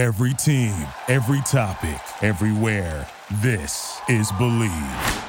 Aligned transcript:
Every 0.00 0.32
team, 0.32 0.74
every 1.08 1.42
topic, 1.42 2.00
everywhere. 2.22 3.06
This 3.42 4.00
is 4.08 4.32
Bleav. 4.32 5.24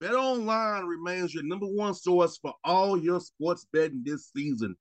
Bet 0.00 0.14
Online 0.14 0.84
remains 0.84 1.34
your 1.34 1.42
number 1.42 1.66
one 1.66 1.92
source 1.92 2.38
for 2.40 2.54
all 2.62 2.96
your 2.96 3.18
sports 3.18 3.66
betting 3.72 4.04
this 4.04 4.30
season. 4.32 4.76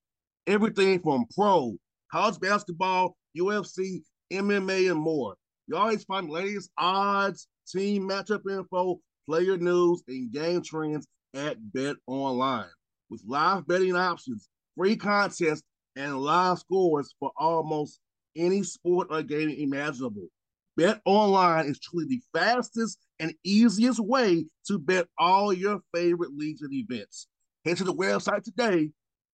Everything 0.46 1.00
from 1.00 1.26
pro, 1.36 1.76
college 2.12 2.40
basketball, 2.40 3.18
UFC, 3.36 4.04
MMA, 4.32 4.92
and 4.92 5.00
more. 5.00 5.38
You 5.66 5.76
always 5.76 6.04
find 6.04 6.30
the 6.30 6.34
latest 6.34 6.70
odds, 6.78 7.48
team 7.68 8.08
matchup 8.08 8.42
info, 8.48 9.00
player 9.28 9.58
news, 9.58 10.04
and 10.08 10.32
game 10.32 10.62
trends 10.62 11.08
at 11.34 11.58
Bet 11.74 11.96
Online. 12.06 12.70
With 13.10 13.24
live 13.26 13.66
betting 13.66 13.96
options, 13.96 14.50
free 14.78 14.98
contests, 14.98 15.64
and 15.96 16.20
live 16.20 16.60
scores 16.60 17.16
for 17.20 17.32
almost 17.36 18.00
any 18.36 18.64
sport 18.64 19.08
or 19.10 19.24
game 19.24 19.50
imaginable. 19.50 20.28
Bet 20.78 21.02
online 21.06 21.68
is 21.68 21.80
truly 21.80 22.06
the 22.08 22.22
fastest 22.34 23.00
and 23.20 23.34
easiest 23.44 24.00
way 24.00 24.46
to 24.68 24.80
bet 24.80 25.08
all 25.18 25.54
your 25.54 25.82
favorite 25.94 26.32
leagues 26.36 26.62
and 26.62 26.74
events. 26.74 27.28
Head 27.66 27.78
to 27.78 27.84
the 27.84 27.94
website 27.94 28.44
today 28.44 28.90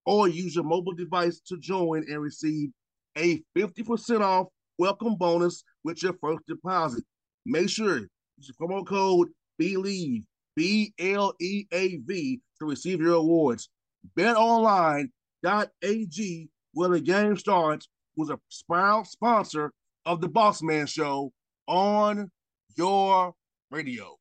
or 0.05 0.27
use 0.27 0.55
your 0.55 0.63
mobile 0.63 0.93
device 0.93 1.39
to 1.47 1.57
join 1.57 2.05
and 2.09 2.21
receive 2.21 2.69
a 3.17 3.41
50% 3.57 4.21
off 4.21 4.47
welcome 4.77 5.15
bonus 5.15 5.63
with 5.83 6.01
your 6.01 6.13
first 6.21 6.45
deposit. 6.47 7.03
Make 7.45 7.69
sure 7.69 7.99
use 7.99 8.47
the 8.47 8.53
promo 8.59 8.85
code 8.85 9.29
BLEAV, 9.59 10.23
B 10.55 10.93
L 10.99 11.33
E 11.39 11.65
A 11.71 11.97
V, 11.97 12.41
to 12.59 12.65
receive 12.65 13.01
your 13.01 13.15
awards. 13.15 13.69
BetOnline.ag, 14.17 16.49
where 16.73 16.89
the 16.89 17.01
game 17.01 17.37
starts, 17.37 17.89
was 18.17 18.29
a 18.29 18.39
sponsor 18.49 19.71
of 20.05 20.19
the 20.19 20.27
Boss 20.27 20.61
Man 20.61 20.87
Show 20.87 21.31
on 21.67 22.29
your 22.75 23.33
radio. 23.71 24.16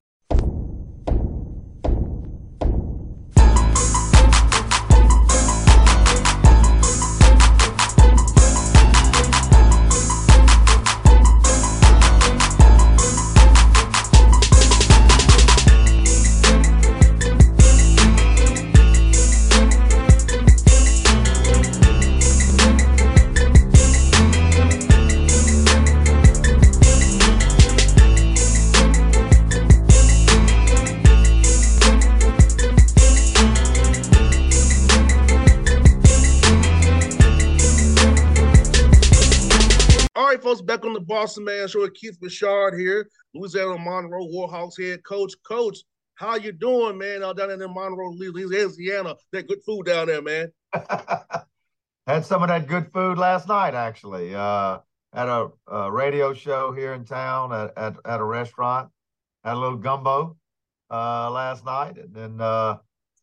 Boss 41.16 41.38
Man 41.38 41.66
Show 41.66 41.80
with 41.80 41.94
Keith 41.94 42.18
Richard 42.20 42.78
here, 42.78 43.08
Louisiana 43.32 43.78
Monroe 43.78 44.26
Warhawks 44.26 44.78
head 44.78 45.02
coach. 45.02 45.32
Coach, 45.48 45.78
how 46.16 46.36
you 46.36 46.52
doing, 46.52 46.98
man? 46.98 47.24
Out 47.24 47.38
down 47.38 47.50
in 47.50 47.58
Monroe, 47.60 48.10
Louisiana, 48.10 49.14
that 49.32 49.48
good 49.48 49.60
food 49.64 49.86
down 49.86 50.08
there, 50.08 50.20
man. 50.20 50.52
Had 52.06 52.26
some 52.26 52.42
of 52.42 52.48
that 52.48 52.66
good 52.66 52.92
food 52.92 53.16
last 53.16 53.48
night, 53.48 53.72
actually. 53.72 54.34
Uh, 54.34 54.80
at 55.14 55.26
a, 55.26 55.48
a, 55.68 55.90
radio 55.90 56.34
show 56.34 56.72
here 56.72 56.92
in 56.92 57.06
town 57.06 57.50
at, 57.50 57.72
at, 57.78 57.96
at, 58.04 58.20
a 58.20 58.24
restaurant. 58.24 58.90
Had 59.42 59.54
a 59.54 59.58
little 59.58 59.78
gumbo 59.78 60.36
uh, 60.90 61.30
last 61.30 61.64
night, 61.64 61.96
and 61.96 62.14
then. 62.14 62.40
Uh, 62.42 62.76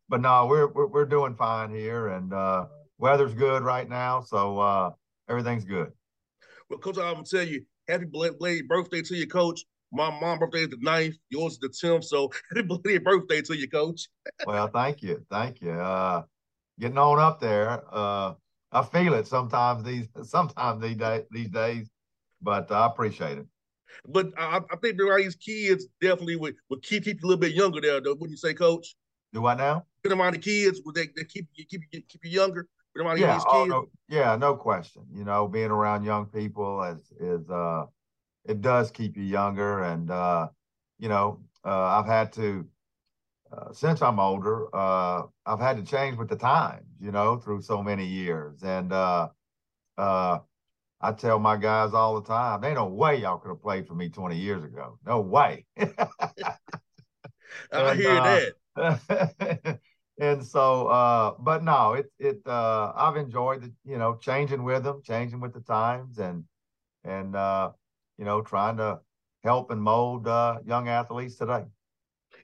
but 0.09 0.19
no, 0.19 0.47
we're, 0.47 0.65
we're, 0.65 0.87
we're 0.87 1.05
doing 1.05 1.35
fine 1.35 1.69
here, 1.69 2.07
and 2.07 2.33
uh, 2.33 2.65
weather's 2.97 3.35
good 3.35 3.61
right 3.61 3.87
now, 3.87 4.21
so 4.21 4.57
uh, 4.57 4.89
everything's 5.29 5.63
good. 5.63 5.91
But 6.71 6.81
coach, 6.81 6.97
I'm 6.97 7.13
gonna 7.13 7.23
tell 7.23 7.43
you, 7.43 7.63
happy 7.87 8.05
belated 8.05 8.67
birthday 8.67 9.01
to 9.01 9.15
your 9.15 9.27
coach. 9.27 9.65
My 9.91 10.09
mom 10.19 10.39
birthday 10.39 10.63
is 10.63 10.69
the 10.69 10.77
9th, 10.77 11.15
yours 11.29 11.53
is 11.53 11.59
the 11.59 11.69
10th. 11.69 12.05
So 12.05 12.31
happy 12.49 12.67
belated 12.67 13.03
birthday 13.03 13.41
to 13.41 13.57
you, 13.57 13.69
coach. 13.69 14.07
well, 14.45 14.67
thank 14.67 15.03
you. 15.03 15.25
Thank 15.29 15.61
you. 15.61 15.71
Uh, 15.71 16.23
getting 16.79 16.97
on 16.97 17.19
up 17.19 17.39
there. 17.39 17.83
Uh, 17.91 18.33
I 18.71 18.83
feel 18.83 19.13
it 19.13 19.27
sometimes 19.27 19.83
these 19.83 20.07
sometimes 20.23 20.81
these 20.81 20.97
days 20.97 21.23
these 21.29 21.49
days, 21.49 21.87
but 22.41 22.71
I 22.71 22.87
appreciate 22.87 23.37
it. 23.37 23.45
But 24.07 24.33
I, 24.35 24.61
I 24.71 24.75
think 24.77 24.99
around 24.99 25.21
these 25.21 25.35
kids 25.35 25.85
definitely 26.01 26.37
would, 26.37 26.55
would 26.69 26.81
keep 26.81 27.03
keep 27.03 27.21
you 27.21 27.27
a 27.27 27.29
little 27.29 27.39
bit 27.39 27.53
younger 27.53 27.79
there, 27.79 28.01
though. 28.01 28.13
Wouldn't 28.13 28.31
you 28.31 28.37
say, 28.37 28.55
Coach? 28.55 28.95
Do 29.31 29.41
what 29.41 29.59
now? 29.59 29.85
Get 30.03 30.13
around 30.13 30.33
the 30.33 30.39
kids, 30.39 30.81
would 30.85 30.95
they, 30.95 31.07
they 31.15 31.23
keep 31.23 31.47
you 31.53 31.65
keep 31.65 31.81
you 31.91 32.01
keep 32.01 32.21
you 32.23 32.31
younger? 32.31 32.67
Yeah, 33.17 33.39
oh, 33.47 33.65
no, 33.65 33.87
yeah, 34.07 34.35
no 34.35 34.55
question. 34.55 35.03
You 35.13 35.23
know, 35.23 35.47
being 35.47 35.71
around 35.71 36.03
young 36.03 36.25
people 36.27 36.83
is 36.83 37.11
is 37.19 37.49
uh 37.49 37.85
it 38.45 38.61
does 38.61 38.91
keep 38.91 39.17
you 39.17 39.23
younger 39.23 39.83
and 39.83 40.11
uh 40.11 40.47
you 40.99 41.09
know, 41.09 41.41
uh 41.65 41.99
I've 41.99 42.05
had 42.05 42.31
to 42.33 42.67
uh, 43.51 43.71
since 43.71 44.01
I'm 44.01 44.19
older, 44.19 44.67
uh 44.75 45.23
I've 45.45 45.59
had 45.59 45.77
to 45.77 45.83
change 45.83 46.17
with 46.17 46.29
the 46.29 46.35
times, 46.35 46.87
you 46.99 47.11
know, 47.11 47.37
through 47.37 47.61
so 47.61 47.81
many 47.81 48.05
years. 48.05 48.63
And 48.63 48.91
uh 48.93 49.29
uh 49.97 50.39
I 51.01 51.11
tell 51.11 51.37
my 51.37 51.57
guys 51.57 51.93
all 51.93 52.19
the 52.19 52.27
time, 52.27 52.63
ain't 52.63 52.75
no 52.75 52.87
way 52.87 53.17
y'all 53.17 53.37
could 53.37 53.49
have 53.49 53.61
played 53.61 53.87
for 53.87 53.93
me 53.93 54.07
20 54.07 54.37
years 54.37 54.63
ago. 54.63 54.97
No 55.05 55.19
way. 55.19 55.65
I 55.77 55.85
and, 57.71 57.99
hear 57.99 58.11
uh, 58.11 58.49
that. 58.75 59.79
and 60.19 60.45
so 60.45 60.87
uh 60.87 61.33
but 61.39 61.63
no 61.63 61.93
it 61.93 62.11
it 62.19 62.39
uh 62.45 62.91
i've 62.95 63.17
enjoyed 63.17 63.61
the 63.61 63.71
you 63.83 63.97
know 63.97 64.15
changing 64.15 64.63
with 64.63 64.83
them 64.83 65.01
changing 65.03 65.39
with 65.39 65.53
the 65.53 65.59
times 65.61 66.19
and 66.19 66.43
and 67.03 67.35
uh 67.35 67.71
you 68.17 68.25
know 68.25 68.41
trying 68.41 68.77
to 68.77 68.99
help 69.43 69.71
and 69.71 69.81
mold 69.81 70.27
uh 70.27 70.57
young 70.65 70.87
athletes 70.87 71.35
today. 71.35 71.63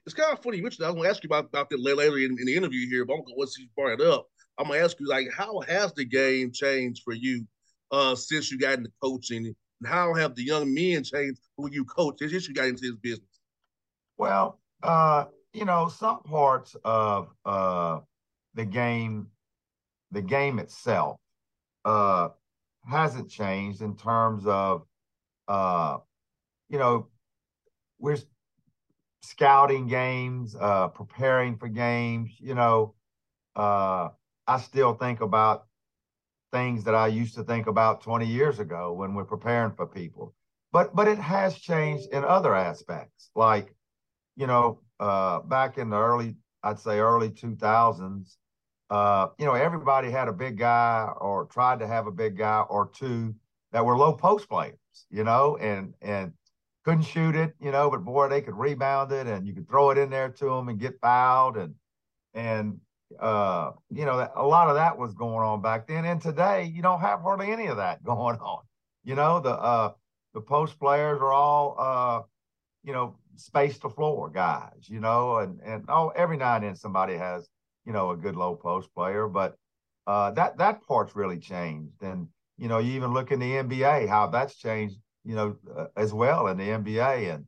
It's 0.04 0.14
kind 0.14 0.32
of 0.32 0.42
funny 0.42 0.56
you 0.56 0.62
mentioned 0.62 0.84
that. 0.84 0.88
i'm 0.88 0.94
going 0.96 1.04
to 1.04 1.10
ask 1.10 1.22
you 1.22 1.28
about, 1.28 1.46
about 1.46 1.70
that 1.70 1.80
later 1.80 2.18
in, 2.18 2.36
in 2.38 2.46
the 2.46 2.54
interview 2.56 2.88
here 2.88 3.04
but 3.04 3.18
once 3.36 3.56
you 3.58 3.68
brought 3.76 4.00
it 4.00 4.06
up 4.06 4.26
i'm 4.58 4.66
going 4.66 4.78
to 4.78 4.84
ask 4.84 4.98
you 4.98 5.08
like 5.08 5.28
how 5.36 5.60
has 5.60 5.92
the 5.94 6.04
game 6.04 6.50
changed 6.52 7.02
for 7.04 7.12
you 7.12 7.46
uh 7.92 8.14
since 8.14 8.50
you 8.50 8.58
got 8.58 8.78
into 8.78 8.90
coaching? 9.02 9.46
And 9.46 9.88
how 9.88 10.12
have 10.14 10.34
the 10.34 10.44
young 10.44 10.74
men 10.74 11.04
changed 11.04 11.40
who 11.56 11.70
you 11.70 11.84
coach 11.84 12.16
since 12.18 12.46
you 12.48 12.54
got 12.54 12.66
into 12.66 12.82
this 12.82 12.96
business? 12.96 13.40
Well 14.18 14.60
uh 14.82 15.26
you 15.52 15.64
know, 15.64 15.88
some 15.88 16.22
parts 16.22 16.76
of 16.84 17.28
uh, 17.44 18.00
the 18.54 18.64
game, 18.64 19.28
the 20.10 20.22
game 20.22 20.58
itself, 20.58 21.18
uh, 21.84 22.28
hasn't 22.88 23.30
changed 23.30 23.82
in 23.82 23.96
terms 23.96 24.46
of, 24.46 24.86
uh, 25.48 25.98
you 26.68 26.78
know, 26.78 27.08
we're 27.98 28.18
scouting 29.22 29.86
games, 29.86 30.56
uh, 30.58 30.88
preparing 30.88 31.56
for 31.56 31.68
games. 31.68 32.30
You 32.38 32.54
know, 32.54 32.94
uh, 33.56 34.10
I 34.46 34.58
still 34.58 34.94
think 34.94 35.20
about 35.20 35.66
things 36.52 36.84
that 36.84 36.94
I 36.94 37.08
used 37.08 37.34
to 37.36 37.44
think 37.44 37.66
about 37.66 38.02
20 38.02 38.26
years 38.26 38.58
ago 38.58 38.92
when 38.92 39.14
we're 39.14 39.24
preparing 39.24 39.72
for 39.72 39.86
people. 39.86 40.34
But 40.72 40.94
but 40.94 41.08
it 41.08 41.18
has 41.18 41.56
changed 41.58 42.08
in 42.12 42.24
other 42.24 42.54
aspects, 42.54 43.30
like 43.34 43.74
you 44.36 44.46
know, 44.46 44.80
uh, 45.00 45.40
back 45.40 45.78
in 45.78 45.90
the 45.90 45.96
early, 45.96 46.36
I'd 46.62 46.78
say 46.78 47.00
early 47.00 47.30
2000s, 47.30 48.36
uh, 48.90 49.28
you 49.38 49.46
know, 49.46 49.54
everybody 49.54 50.10
had 50.10 50.28
a 50.28 50.32
big 50.32 50.58
guy 50.58 51.10
or 51.20 51.46
tried 51.46 51.80
to 51.80 51.86
have 51.86 52.06
a 52.06 52.12
big 52.12 52.36
guy 52.36 52.60
or 52.68 52.90
two 52.92 53.34
that 53.72 53.84
were 53.84 53.96
low 53.96 54.12
post 54.12 54.48
players, 54.48 54.76
you 55.10 55.24
know, 55.24 55.56
and 55.56 55.94
and 56.02 56.32
couldn't 56.84 57.02
shoot 57.02 57.36
it, 57.36 57.54
you 57.60 57.70
know, 57.70 57.90
but 57.90 58.04
boy, 58.04 58.28
they 58.28 58.40
could 58.42 58.56
rebound 58.56 59.12
it 59.12 59.26
and 59.26 59.46
you 59.46 59.54
could 59.54 59.68
throw 59.68 59.90
it 59.90 59.98
in 59.98 60.10
there 60.10 60.28
to 60.28 60.44
them 60.46 60.68
and 60.68 60.78
get 60.78 61.00
fouled 61.00 61.56
and 61.56 61.74
and 62.34 62.78
uh, 63.18 63.72
you 63.90 64.04
know, 64.04 64.28
a 64.36 64.46
lot 64.46 64.68
of 64.68 64.74
that 64.74 64.96
was 64.98 65.14
going 65.14 65.44
on 65.44 65.62
back 65.62 65.88
then. 65.88 66.04
And 66.04 66.20
today, 66.22 66.64
you 66.64 66.82
don't 66.82 67.00
have 67.00 67.20
hardly 67.20 67.50
any 67.50 67.66
of 67.66 67.78
that 67.78 68.04
going 68.04 68.36
on. 68.38 68.62
You 69.04 69.14
know, 69.14 69.40
the 69.40 69.50
uh, 69.50 69.92
the 70.34 70.40
post 70.40 70.78
players 70.78 71.20
are 71.20 71.32
all 71.32 71.76
uh, 71.78 72.22
you 72.82 72.92
know, 72.92 73.16
space 73.40 73.78
to 73.78 73.88
floor 73.88 74.30
guys, 74.30 74.88
you 74.88 75.00
know, 75.00 75.38
and 75.38 75.60
and 75.64 75.84
oh, 75.88 76.08
every 76.16 76.36
now 76.36 76.56
and 76.56 76.64
then 76.64 76.76
somebody 76.76 77.16
has, 77.16 77.48
you 77.84 77.92
know, 77.92 78.10
a 78.10 78.16
good 78.16 78.36
low 78.36 78.54
post 78.54 78.92
player, 78.94 79.26
but 79.28 79.56
uh, 80.06 80.30
that 80.32 80.58
that 80.58 80.82
part's 80.86 81.16
really 81.16 81.38
changed. 81.38 82.02
And 82.02 82.28
you 82.58 82.68
know, 82.68 82.78
you 82.78 82.92
even 82.94 83.12
look 83.12 83.32
in 83.32 83.40
the 83.40 83.52
NBA 83.52 84.08
how 84.08 84.26
that's 84.26 84.56
changed, 84.56 84.96
you 85.24 85.34
know, 85.34 85.56
uh, 85.76 85.86
as 85.96 86.12
well 86.12 86.48
in 86.48 86.56
the 86.56 86.68
NBA, 86.68 87.34
and 87.34 87.46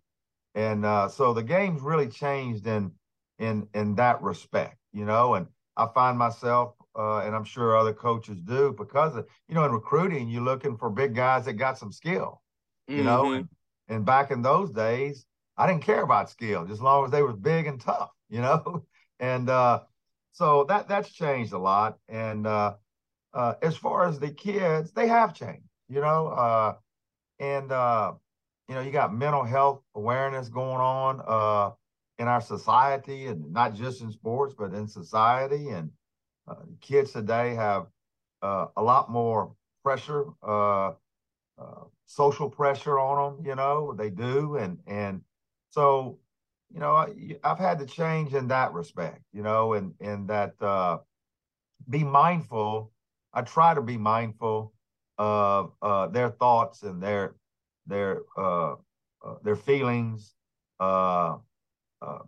and 0.54 0.84
uh, 0.84 1.08
so 1.08 1.32
the 1.32 1.42
game's 1.42 1.82
really 1.82 2.08
changed 2.08 2.66
in 2.66 2.92
in 3.38 3.68
in 3.74 3.94
that 3.96 4.22
respect, 4.22 4.78
you 4.92 5.04
know. 5.04 5.34
And 5.34 5.46
I 5.76 5.86
find 5.94 6.18
myself 6.18 6.74
uh, 6.94 7.20
and 7.20 7.34
I'm 7.34 7.44
sure 7.44 7.76
other 7.76 7.92
coaches 7.92 8.40
do, 8.40 8.74
because 8.76 9.16
of, 9.16 9.26
you 9.48 9.54
know 9.54 9.64
in 9.64 9.72
recruiting 9.72 10.28
you're 10.28 10.42
looking 10.42 10.76
for 10.76 10.90
big 10.90 11.14
guys 11.14 11.44
that 11.46 11.54
got 11.54 11.78
some 11.78 11.92
skill, 11.92 12.42
you 12.86 12.96
mm-hmm. 12.96 13.06
know, 13.06 13.32
and, 13.32 13.48
and 13.88 14.04
back 14.04 14.30
in 14.30 14.42
those 14.42 14.70
days 14.70 15.26
I 15.56 15.66
didn't 15.66 15.82
care 15.82 16.02
about 16.02 16.31
skill, 16.31 16.62
just 16.62 16.75
as 16.75 16.82
long 16.82 17.04
as 17.04 17.10
they 17.10 17.22
were 17.22 17.32
big 17.34 17.66
and 17.66 17.81
tough, 17.81 18.10
you 18.28 18.40
know, 18.40 18.84
and 19.20 19.49
uh, 19.50 19.81
so 20.32 20.64
that 20.69 20.88
that's 20.88 21.12
changed 21.12 21.52
a 21.52 21.58
lot. 21.58 21.99
And 22.08 22.46
uh, 22.46 22.75
uh, 23.34 23.54
as 23.62 23.76
far 23.76 24.06
as 24.06 24.19
the 24.19 24.31
kids, 24.31 24.93
they 24.93 25.08
have 25.08 25.34
changed, 25.34 25.69
you 25.88 26.00
know, 26.00 26.28
uh, 26.28 26.75
and 27.38 27.70
uh, 27.72 28.12
you 28.69 28.75
know 28.75 28.81
you 28.81 28.90
got 28.90 29.14
mental 29.14 29.44
health 29.44 29.82
awareness 29.94 30.49
going 30.49 30.81
on 30.81 31.20
uh, 31.26 31.70
in 32.19 32.28
our 32.28 32.40
society, 32.40 33.26
and 33.26 33.52
not 33.52 33.75
just 33.75 34.00
in 34.00 34.10
sports, 34.10 34.54
but 34.56 34.72
in 34.72 34.87
society. 34.87 35.69
And 35.69 35.90
uh, 36.49 36.54
kids 36.81 37.12
today 37.12 37.54
have 37.54 37.87
uh, 38.43 38.66
a 38.76 38.82
lot 38.82 39.10
more 39.10 39.54
pressure, 39.84 40.26
uh, 40.43 40.93
uh, 41.58 41.84
social 42.06 42.50
pressure 42.50 42.99
on 42.99 43.37
them. 43.37 43.46
You 43.46 43.54
know, 43.54 43.94
they 43.96 44.10
do, 44.10 44.56
and 44.56 44.78
and 44.87 45.22
so, 45.72 46.19
you 46.72 46.80
know, 46.80 46.92
I, 46.92 47.38
have 47.44 47.58
had 47.58 47.78
to 47.78 47.86
change 47.86 48.34
in 48.34 48.48
that 48.48 48.74
respect, 48.74 49.22
you 49.32 49.42
know, 49.42 49.72
and 49.72 49.94
and 50.00 50.28
that 50.28 50.54
uh, 50.60 50.98
be 51.88 52.04
mindful. 52.04 52.92
I 53.32 53.40
try 53.40 53.72
to 53.72 53.80
be 53.80 53.96
mindful 53.96 54.74
of 55.16 55.72
uh, 55.80 56.08
their 56.08 56.28
thoughts 56.28 56.82
and 56.82 57.02
their 57.02 57.36
their 57.86 58.20
uh, 58.36 58.72
uh 59.24 59.34
their 59.42 59.56
feelings 59.56 60.34
uh, 60.78 61.38
uh, 62.02 62.18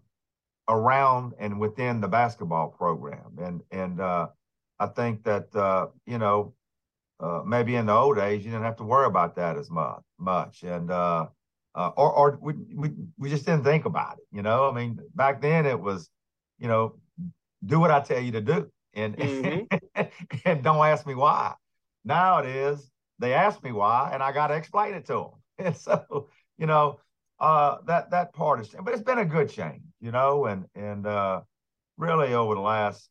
around 0.69 1.35
and 1.39 1.61
within 1.61 2.01
the 2.01 2.09
basketball 2.09 2.69
program, 2.69 3.39
and 3.39 3.63
and 3.71 4.01
I 4.01 4.87
think 4.97 5.23
that 5.25 5.91
you 6.07 6.17
know 6.17 6.55
maybe 7.45 7.77
in 7.77 7.87
the 7.87 7.93
old 7.93 8.17
days 8.17 8.43
you 8.43 8.51
didn't 8.51 8.65
have 8.65 8.77
to 8.77 8.85
worry 8.85 9.07
about 9.07 9.37
that 9.37 9.59
as 9.59 9.71
much 9.71 10.03
much, 10.19 10.63
and 10.63 10.91
uh, 11.75 11.91
or 11.97 12.13
or 12.13 12.39
we, 12.41 12.55
we 12.75 12.91
we 13.19 13.31
just 13.31 13.47
didn't 13.47 13.65
think 13.65 13.85
about 13.85 14.19
it. 14.19 14.25
You 14.31 14.43
know, 14.43 14.69
I 14.69 14.73
mean, 14.73 14.99
back 15.15 15.41
then 15.41 15.67
it 15.67 15.79
was, 15.79 16.11
you 16.59 16.69
know, 16.69 16.97
do 17.65 17.81
what 17.81 17.91
I 17.91 18.01
tell 18.01 18.21
you 18.21 18.33
to 18.33 18.41
do, 18.41 18.71
and 18.95 19.17
mm-hmm. 19.17 20.03
and 20.45 20.63
don't 20.63 20.85
ask 20.87 21.07
me 21.07 21.15
why. 21.15 21.55
Now 22.05 22.39
it 22.39 22.47
is 22.47 22.91
they 23.19 23.33
ask 23.33 23.63
me 23.63 23.73
why, 23.73 24.11
and 24.13 24.23
I 24.23 24.33
got 24.33 24.49
to 24.49 24.55
explain 24.55 24.95
it 24.95 25.07
to 25.07 25.15
them. 25.15 25.31
And 25.57 25.77
so, 25.77 26.29
you 26.59 26.67
know, 26.67 26.99
uh, 27.39 27.77
that 27.87 28.11
that 28.11 28.33
part 28.33 28.61
is, 28.61 28.75
but 28.83 28.93
it's 28.93 29.05
been 29.05 29.19
a 29.19 29.25
good 29.25 29.49
change, 29.49 29.83
you 30.01 30.11
know, 30.11 30.47
and 30.47 30.67
and 30.75 31.07
uh, 31.07 31.43
really 31.97 32.35
over 32.35 32.57
the 32.57 32.61
last 32.61 33.09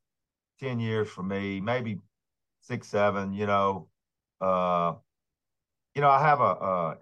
ten 0.60 0.78
years 0.80 1.08
for 1.08 1.24
me, 1.24 1.62
maybe 1.62 2.00
six, 2.60 2.88
seven, 2.90 3.32
you 3.32 3.46
know, 3.46 3.88
uh, 4.42 4.96
you 5.96 6.02
know, 6.02 6.10
I 6.10 6.20
have 6.20 6.42
a, 6.42 6.44
a 6.44 6.96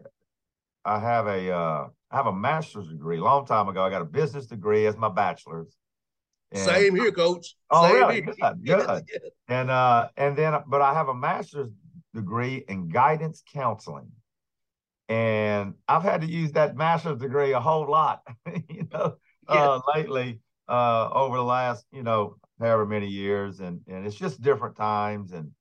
I 0.85 0.99
have 0.99 1.27
a 1.27 1.51
uh, 1.51 1.87
I 2.09 2.15
have 2.15 2.27
a 2.27 2.33
master's 2.33 2.87
degree. 2.87 3.17
A 3.17 3.23
long 3.23 3.45
time 3.45 3.67
ago, 3.67 3.83
I 3.83 3.89
got 3.89 4.01
a 4.01 4.05
business 4.05 4.47
degree 4.47 4.85
as 4.85 4.97
my 4.97 5.09
bachelor's. 5.09 5.75
And, 6.51 6.59
Same 6.59 6.95
here, 6.95 7.11
coach. 7.11 7.55
Oh, 7.69 7.87
Same 7.87 7.95
really? 7.95 8.21
Good, 8.21 8.35
good. 8.65 9.03
and 9.47 9.71
uh, 9.71 10.09
and 10.17 10.37
then, 10.37 10.55
but 10.67 10.81
I 10.81 10.93
have 10.93 11.07
a 11.07 11.13
master's 11.13 11.69
degree 12.13 12.65
in 12.67 12.89
guidance 12.89 13.41
counseling, 13.53 14.11
and 15.07 15.75
I've 15.87 16.03
had 16.03 16.21
to 16.21 16.27
use 16.27 16.51
that 16.53 16.75
master's 16.75 17.19
degree 17.19 17.53
a 17.53 17.59
whole 17.59 17.89
lot, 17.89 18.21
you 18.69 18.87
know, 18.91 19.15
yeah. 19.49 19.69
uh, 19.69 19.81
lately 19.95 20.39
uh, 20.67 21.09
over 21.11 21.37
the 21.37 21.43
last, 21.43 21.85
you 21.93 22.03
know, 22.03 22.35
however 22.59 22.85
many 22.85 23.07
years, 23.07 23.61
and 23.61 23.79
and 23.87 24.05
it's 24.05 24.15
just 24.15 24.41
different 24.41 24.75
times, 24.75 25.31
and 25.31 25.51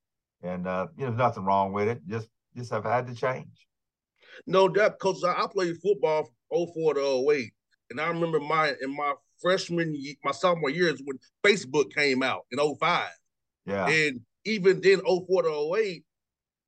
and 0.43 0.67
uh, 0.67 0.87
you 0.97 1.05
know, 1.05 1.13
nothing 1.13 1.45
wrong 1.45 1.71
with 1.71 1.87
it. 1.87 2.01
Just 2.07 2.27
just 2.55 2.71
have 2.71 2.83
had 2.83 3.07
to 3.07 3.15
change. 3.15 3.67
No 4.47 4.67
doubt, 4.67 4.99
coach. 4.99 5.17
I, 5.23 5.45
played 5.51 5.77
football 5.81 6.29
from 6.49 6.67
04 6.73 6.93
to 6.95 7.31
08. 7.31 7.51
And 7.89 7.99
I 7.99 8.07
remember 8.07 8.39
my 8.39 8.73
in 8.81 8.95
my 8.95 9.13
freshman 9.41 9.95
my 10.23 10.31
sophomore 10.31 10.69
years 10.69 11.01
when 11.03 11.19
Facebook 11.43 11.93
came 11.93 12.23
out 12.23 12.45
in 12.51 12.59
05. 12.59 13.09
Yeah. 13.65 13.87
And 13.87 14.21
even 14.45 14.81
then, 14.81 15.01
04 15.01 15.43
to 15.43 15.75
08, 15.77 16.03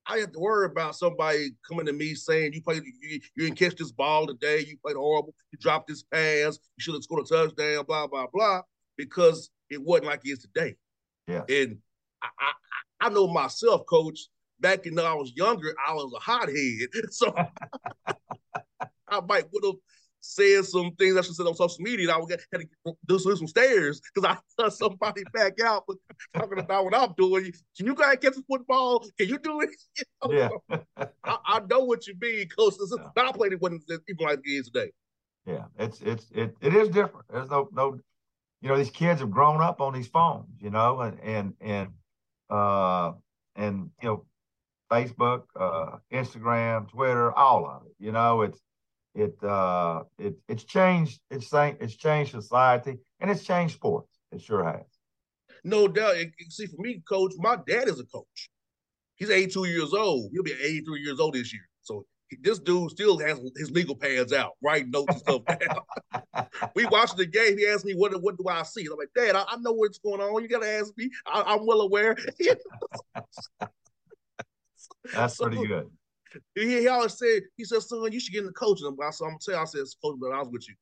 I 0.05 0.17
had 0.17 0.33
to 0.33 0.39
worry 0.39 0.65
about 0.65 0.95
somebody 0.95 1.51
coming 1.67 1.85
to 1.85 1.93
me 1.93 2.13
saying 2.13 2.53
you 2.53 2.61
played 2.61 2.83
you, 3.01 3.19
you 3.35 3.45
didn't 3.45 3.57
catch 3.57 3.75
this 3.75 3.91
ball 3.91 4.27
today, 4.27 4.59
you 4.59 4.77
played 4.83 4.97
horrible, 4.97 5.33
you 5.51 5.57
dropped 5.59 5.87
this 5.87 6.03
pass, 6.03 6.59
you 6.77 6.81
should 6.81 6.93
have 6.93 7.03
scored 7.03 7.25
a 7.25 7.27
touchdown, 7.27 7.85
blah, 7.87 8.07
blah, 8.07 8.27
blah, 8.33 8.61
because 8.97 9.49
it 9.69 9.81
wasn't 9.81 10.07
like 10.07 10.21
it 10.25 10.31
is 10.31 10.39
today. 10.39 10.75
Yeah. 11.27 11.43
And 11.47 11.77
I, 12.21 12.27
I, 12.39 13.07
I 13.07 13.09
know 13.09 13.27
myself, 13.27 13.85
coach, 13.85 14.27
back 14.59 14.85
in 14.85 14.95
when 14.95 15.05
I 15.05 15.13
was 15.13 15.33
younger, 15.35 15.73
I 15.87 15.93
was 15.93 16.13
a 16.15 16.19
hothead. 16.19 16.89
So 17.11 17.33
I 19.07 19.21
might 19.21 19.45
would 19.51 19.63
have 19.65 19.75
said 20.19 20.65
some 20.65 20.91
things 20.95 21.17
I 21.17 21.21
should 21.21 21.35
said 21.35 21.45
on 21.45 21.55
social 21.55 21.81
media. 21.81 22.11
I 22.11 22.17
would 22.17 22.29
get, 22.29 22.41
had 22.51 22.61
to 22.61 22.95
do 23.05 23.19
some 23.19 23.47
stairs 23.47 24.01
because 24.13 24.37
I 24.37 24.37
saw 24.61 24.69
somebody 24.69 25.23
back 25.33 25.59
out 25.61 25.83
but 25.87 25.97
talking 26.33 26.59
about 26.59 26.85
what 26.85 26.95
I'm 26.95 27.13
doing. 27.17 27.51
Can 27.77 27.85
you 27.85 27.93
guys 27.93 28.17
catch 28.21 28.35
the 28.35 28.43
football? 28.49 29.05
Can 29.19 29.29
you 29.29 29.37
do 29.37 29.61
it? 29.61 29.69
You 30.25 30.35
know? 30.35 30.61
Yeah. 30.69 30.77
I, 31.23 31.37
I, 31.45 31.59
know 31.69 31.83
what 31.83 32.07
you 32.07 32.15
mean, 32.19 32.47
coach. 32.47 32.75
This 32.79 32.95
yeah. 32.97 33.23
I 33.23 33.31
played 33.33 33.53
it 33.53 33.61
when 33.61 33.79
even 33.89 34.25
like 34.25 34.39
is 34.45 34.69
today. 34.69 34.91
Yeah, 35.45 35.65
it's 35.77 35.99
it's 36.01 36.31
it 36.31 36.55
it 36.61 36.73
is 36.73 36.87
different. 36.87 37.25
There's 37.29 37.49
no 37.49 37.67
no 37.73 37.99
you 38.63 38.69
know, 38.69 38.77
these 38.77 38.89
kids 38.89 39.19
have 39.19 39.29
grown 39.29 39.61
up 39.61 39.81
on 39.81 39.93
these 39.93 40.07
phones, 40.07 40.47
you 40.61 40.69
know, 40.69 41.01
and 41.01 41.19
and 41.19 41.53
and 41.59 41.89
uh 42.49 43.11
and 43.57 43.89
you 44.01 44.07
know 44.07 44.25
Facebook, 44.93 45.43
uh, 45.59 45.97
Instagram, 46.11 46.89
Twitter, 46.89 47.31
all 47.33 47.65
of 47.65 47.85
it. 47.87 47.95
You 47.99 48.11
know, 48.11 48.41
it's 48.41 48.61
it 49.15 49.35
uh, 49.43 50.03
it 50.19 50.35
it's 50.47 50.63
changed. 50.63 51.19
It's 51.31 51.49
it's 51.53 51.95
changed 51.95 52.31
society 52.31 52.97
and 53.19 53.31
it's 53.31 53.43
changed 53.43 53.75
sports. 53.75 54.19
It 54.31 54.41
sure 54.41 54.63
has. 54.63 54.85
No 55.63 55.87
doubt. 55.87 56.15
See, 56.49 56.67
for 56.67 56.81
me, 56.81 57.01
coach, 57.07 57.33
my 57.37 57.57
dad 57.67 57.87
is 57.87 57.99
a 57.99 58.05
coach. 58.05 58.49
He's 59.15 59.29
82 59.29 59.65
years 59.65 59.93
old. 59.93 60.31
He'll 60.33 60.43
be 60.43 60.51
83 60.51 61.01
years 61.01 61.19
old 61.19 61.35
this 61.35 61.53
year. 61.53 61.67
So 61.81 62.05
this 62.41 62.59
dude 62.59 62.91
still 62.91 63.17
has 63.19 63.39
his 63.55 63.71
legal 63.71 63.95
pads 63.95 64.33
out, 64.33 64.53
writing 64.61 64.91
notes 64.91 65.13
and 65.13 65.19
stuff 65.19 65.41
down. 65.45 66.23
we 66.75 66.85
watched 66.85 67.17
the 67.17 67.25
game. 67.25 67.57
He 67.57 67.67
asked 67.67 67.85
me, 67.85 67.93
"What 67.93 68.19
what 68.21 68.37
do 68.37 68.45
I 68.47 68.63
see?" 68.63 68.85
I'm 68.91 68.97
like, 68.97 69.13
"Dad, 69.15 69.35
I, 69.35 69.43
I 69.47 69.57
know 69.57 69.71
what's 69.73 69.99
going 69.99 70.21
on. 70.21 70.41
You 70.41 70.47
gotta 70.47 70.69
ask 70.69 70.91
me. 70.97 71.09
I, 71.25 71.55
am 71.55 71.65
well 71.65 71.81
aware." 71.81 72.15
That's 75.13 75.37
so, 75.37 75.45
pretty 75.45 75.65
good. 75.67 75.89
He, 76.55 76.79
he 76.81 76.87
always 76.87 77.17
said, 77.17 77.43
he 77.57 77.63
said, 77.63 77.81
son, 77.81 78.11
you 78.11 78.19
should 78.19 78.33
get 78.33 78.41
in 78.41 78.47
the 78.47 78.53
coaching. 78.53 78.87
I 78.87 79.09
said, 79.11 79.25
I'm 79.25 79.31
gonna 79.31 79.39
tell 79.43 79.55
you, 79.55 79.61
I 79.61 79.65
said, 79.65 79.85
coach, 80.03 80.17
but 80.19 80.31
I 80.31 80.39
was 80.39 80.49
with 80.51 80.67
you. 80.67 80.75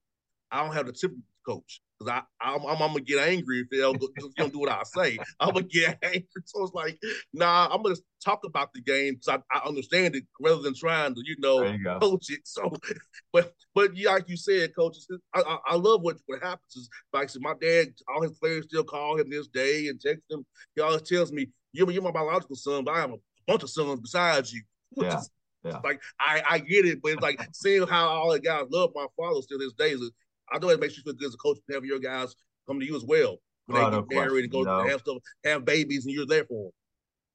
I 0.52 0.64
don't 0.64 0.74
have 0.74 0.86
the 0.86 0.94
typical 0.94 1.24
coach 1.46 1.82
because 1.98 2.12
I 2.12 2.22
I'm, 2.46 2.62
I'm, 2.66 2.82
I'm, 2.82 2.92
gonna 2.92 3.02
get 3.02 3.28
angry 3.28 3.62
if 3.62 3.70
they 3.70 3.78
don't, 3.78 4.02
if 4.02 4.36
don't 4.36 4.52
do 4.52 4.60
what 4.60 4.70
I 4.70 4.84
say. 4.84 5.18
I'm 5.40 5.54
gonna 5.54 5.66
get 5.66 5.98
angry. 6.04 6.28
So 6.46 6.64
it's 6.64 6.74
like, 6.74 7.00
nah, 7.34 7.70
I'm 7.72 7.82
gonna 7.82 7.96
talk 8.24 8.42
about 8.46 8.74
the 8.74 8.82
game 8.82 9.16
because 9.16 9.40
I, 9.54 9.58
I 9.58 9.68
understand 9.68 10.16
it 10.16 10.26
rather 10.40 10.62
than 10.62 10.76
trying 10.76 11.16
to 11.16 11.22
you 11.24 11.36
know 11.40 11.64
you 11.64 11.84
coach 12.02 12.30
it. 12.30 12.42
So, 12.44 12.72
but 13.34 13.54
but 13.74 13.96
yeah, 13.96 14.12
like 14.12 14.30
you 14.30 14.38
said, 14.38 14.76
coaches, 14.76 15.08
I, 15.34 15.42
I, 15.42 15.58
I 15.70 15.76
love 15.76 16.02
what 16.02 16.18
what 16.28 16.42
happens 16.42 16.76
is 16.76 16.90
like 17.14 17.30
so 17.30 17.40
my 17.40 17.54
dad, 17.60 17.88
all 18.14 18.22
his 18.22 18.38
players 18.38 18.66
still 18.66 18.84
call 18.84 19.18
him 19.20 19.30
this 19.30 19.48
day 19.48 19.88
and 19.88 20.00
text 20.00 20.24
him. 20.30 20.46
He 20.76 20.82
always 20.82 21.04
tells 21.04 21.32
me, 21.32 21.48
"You're, 21.72 21.92
you're 21.92 22.02
my 22.02 22.12
biological 22.12 22.56
son, 22.56 22.84
but 22.84 22.96
I 22.96 23.04
am 23.04 23.14
a 23.14 23.18
bunch 23.48 23.64
of 23.64 23.70
sons 23.70 24.00
besides 24.00 24.54
you. 24.54 24.62
Yeah. 24.96 25.22
yeah. 25.64 25.80
Like 25.84 26.02
I, 26.20 26.44
I 26.50 26.60
get 26.60 26.86
it, 26.86 27.02
but 27.02 27.14
it's 27.14 27.22
like 27.22 27.42
seeing 27.54 27.88
how 27.88 28.08
all 28.08 28.32
the 28.32 28.40
guys 28.40 28.66
love 28.70 28.92
my 28.96 29.06
father 29.18 29.42
still 29.42 29.60
this 29.60 29.74
day. 29.74 29.92
Is, 29.92 30.12
I 30.52 30.60
know 30.60 30.70
it 30.70 30.80
makes 30.80 30.98
you 30.98 31.04
feel 31.04 31.14
good 31.14 31.28
as 31.28 31.34
a 31.34 31.38
coach 31.38 31.58
to 31.68 31.74
have 31.74 31.86
your 31.86 32.00
guys 32.00 32.36
come 32.68 32.80
to 32.80 32.86
you 32.86 32.96
as 32.96 33.04
well 33.04 33.38
when 33.68 33.82
oh, 33.82 33.90
they 33.90 33.98
get 33.98 34.06
no 34.10 34.22
married 34.22 34.44
and 34.44 34.52
go 34.52 34.64
to 34.66 34.90
have 34.90 35.02
stuff, 35.02 35.18
have 35.44 35.66
babies, 35.66 36.06
and 36.06 36.14
you're 36.14 36.26
there 36.26 36.46
for 36.46 36.66
them. 36.66 36.72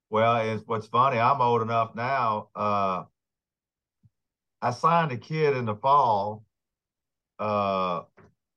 Well, 0.09 0.37
it's 0.37 0.63
what's 0.65 0.87
funny. 0.87 1.19
I'm 1.19 1.41
old 1.41 1.61
enough 1.61 1.95
now. 1.95 2.49
Uh, 2.55 3.03
I 4.61 4.71
signed 4.71 5.11
a 5.11 5.17
kid 5.17 5.55
in 5.55 5.65
the 5.65 5.75
fall, 5.75 6.45
uh, 7.39 8.01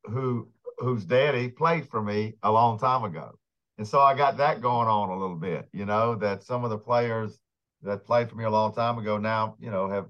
who 0.04 0.48
whose 0.78 1.04
daddy 1.04 1.48
played 1.48 1.88
for 1.88 2.02
me 2.02 2.34
a 2.42 2.50
long 2.50 2.78
time 2.78 3.04
ago. 3.04 3.38
And 3.80 3.88
so 3.88 3.98
I 3.98 4.14
got 4.14 4.36
that 4.36 4.60
going 4.60 4.88
on 4.88 5.08
a 5.08 5.18
little 5.18 5.36
bit, 5.36 5.66
you 5.72 5.86
know, 5.86 6.14
that 6.16 6.44
some 6.44 6.64
of 6.64 6.70
the 6.70 6.76
players 6.76 7.38
that 7.80 8.04
played 8.04 8.28
for 8.28 8.36
me 8.36 8.44
a 8.44 8.50
long 8.50 8.74
time 8.74 8.98
ago 8.98 9.16
now, 9.16 9.56
you 9.58 9.70
know, 9.70 9.88
have 9.88 10.04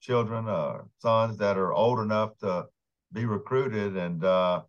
children, 0.00 0.48
uh, 0.48 0.78
sons 0.98 1.36
that 1.36 1.56
are 1.56 1.72
old 1.72 2.00
enough 2.00 2.36
to 2.38 2.66
be 3.12 3.24
recruited. 3.24 3.96
And 3.96 4.24
uh, 4.24 4.62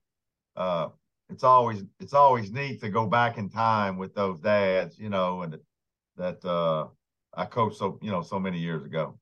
uh, 0.56 0.90
it's 1.32 1.44
always 1.44 1.84
it's 2.00 2.14
always 2.14 2.52
neat 2.52 2.80
to 2.82 2.90
go 2.90 3.08
back 3.08 3.40
in 3.40 3.50
time 3.50 3.98
with 3.98 4.14
those 4.14 4.40
dads, 4.40 5.00
you 5.00 5.10
know, 5.10 5.42
and 5.42 5.58
that 6.18 6.46
uh, 6.46 6.90
I 7.34 7.46
coached 7.46 7.78
so 7.78 7.98
you 8.04 8.12
know 8.12 8.22
so 8.22 8.40
many 8.40 8.60
years 8.60 8.86
ago. 8.86 9.18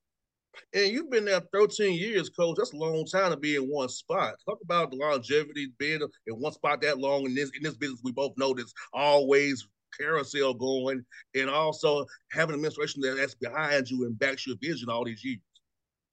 And 0.74 0.91
you've 0.91 1.10
been 1.10 1.25
there 1.25 1.41
13 1.53 1.93
years, 1.93 2.29
coach. 2.29 2.58
That's 2.58 2.74
a 2.74 2.77
long 2.77 3.05
time 3.05 3.31
to 3.31 3.38
be 3.38 3.55
in 3.55 3.63
one 3.63 3.89
spot. 3.89 4.36
Talk 4.46 4.60
about 4.63 4.91
the 4.91 4.98
longevity 4.98 5.72
being 5.77 6.01
in 6.01 6.34
one 6.36 6.51
spot 6.53 6.81
that 6.81 7.00
long 7.00 7.25
in 7.25 7.36
this 7.36 7.51
in 7.55 7.63
this 7.63 7.75
business. 7.75 8.01
We 8.03 8.12
both 8.12 8.38
know 8.38 8.53
there's 8.53 8.74
always 8.93 9.67
carousel 9.98 10.53
going, 10.53 11.05
and 11.36 11.50
also 11.50 12.05
having 12.31 12.55
administration 12.55 13.01
that's 13.01 13.36
behind 13.36 13.89
you 13.89 14.05
and 14.05 14.17
backs 14.17 14.48
your 14.48 14.55
vision 14.62 14.89
all 14.89 15.05
these 15.05 15.24
years? 15.24 15.39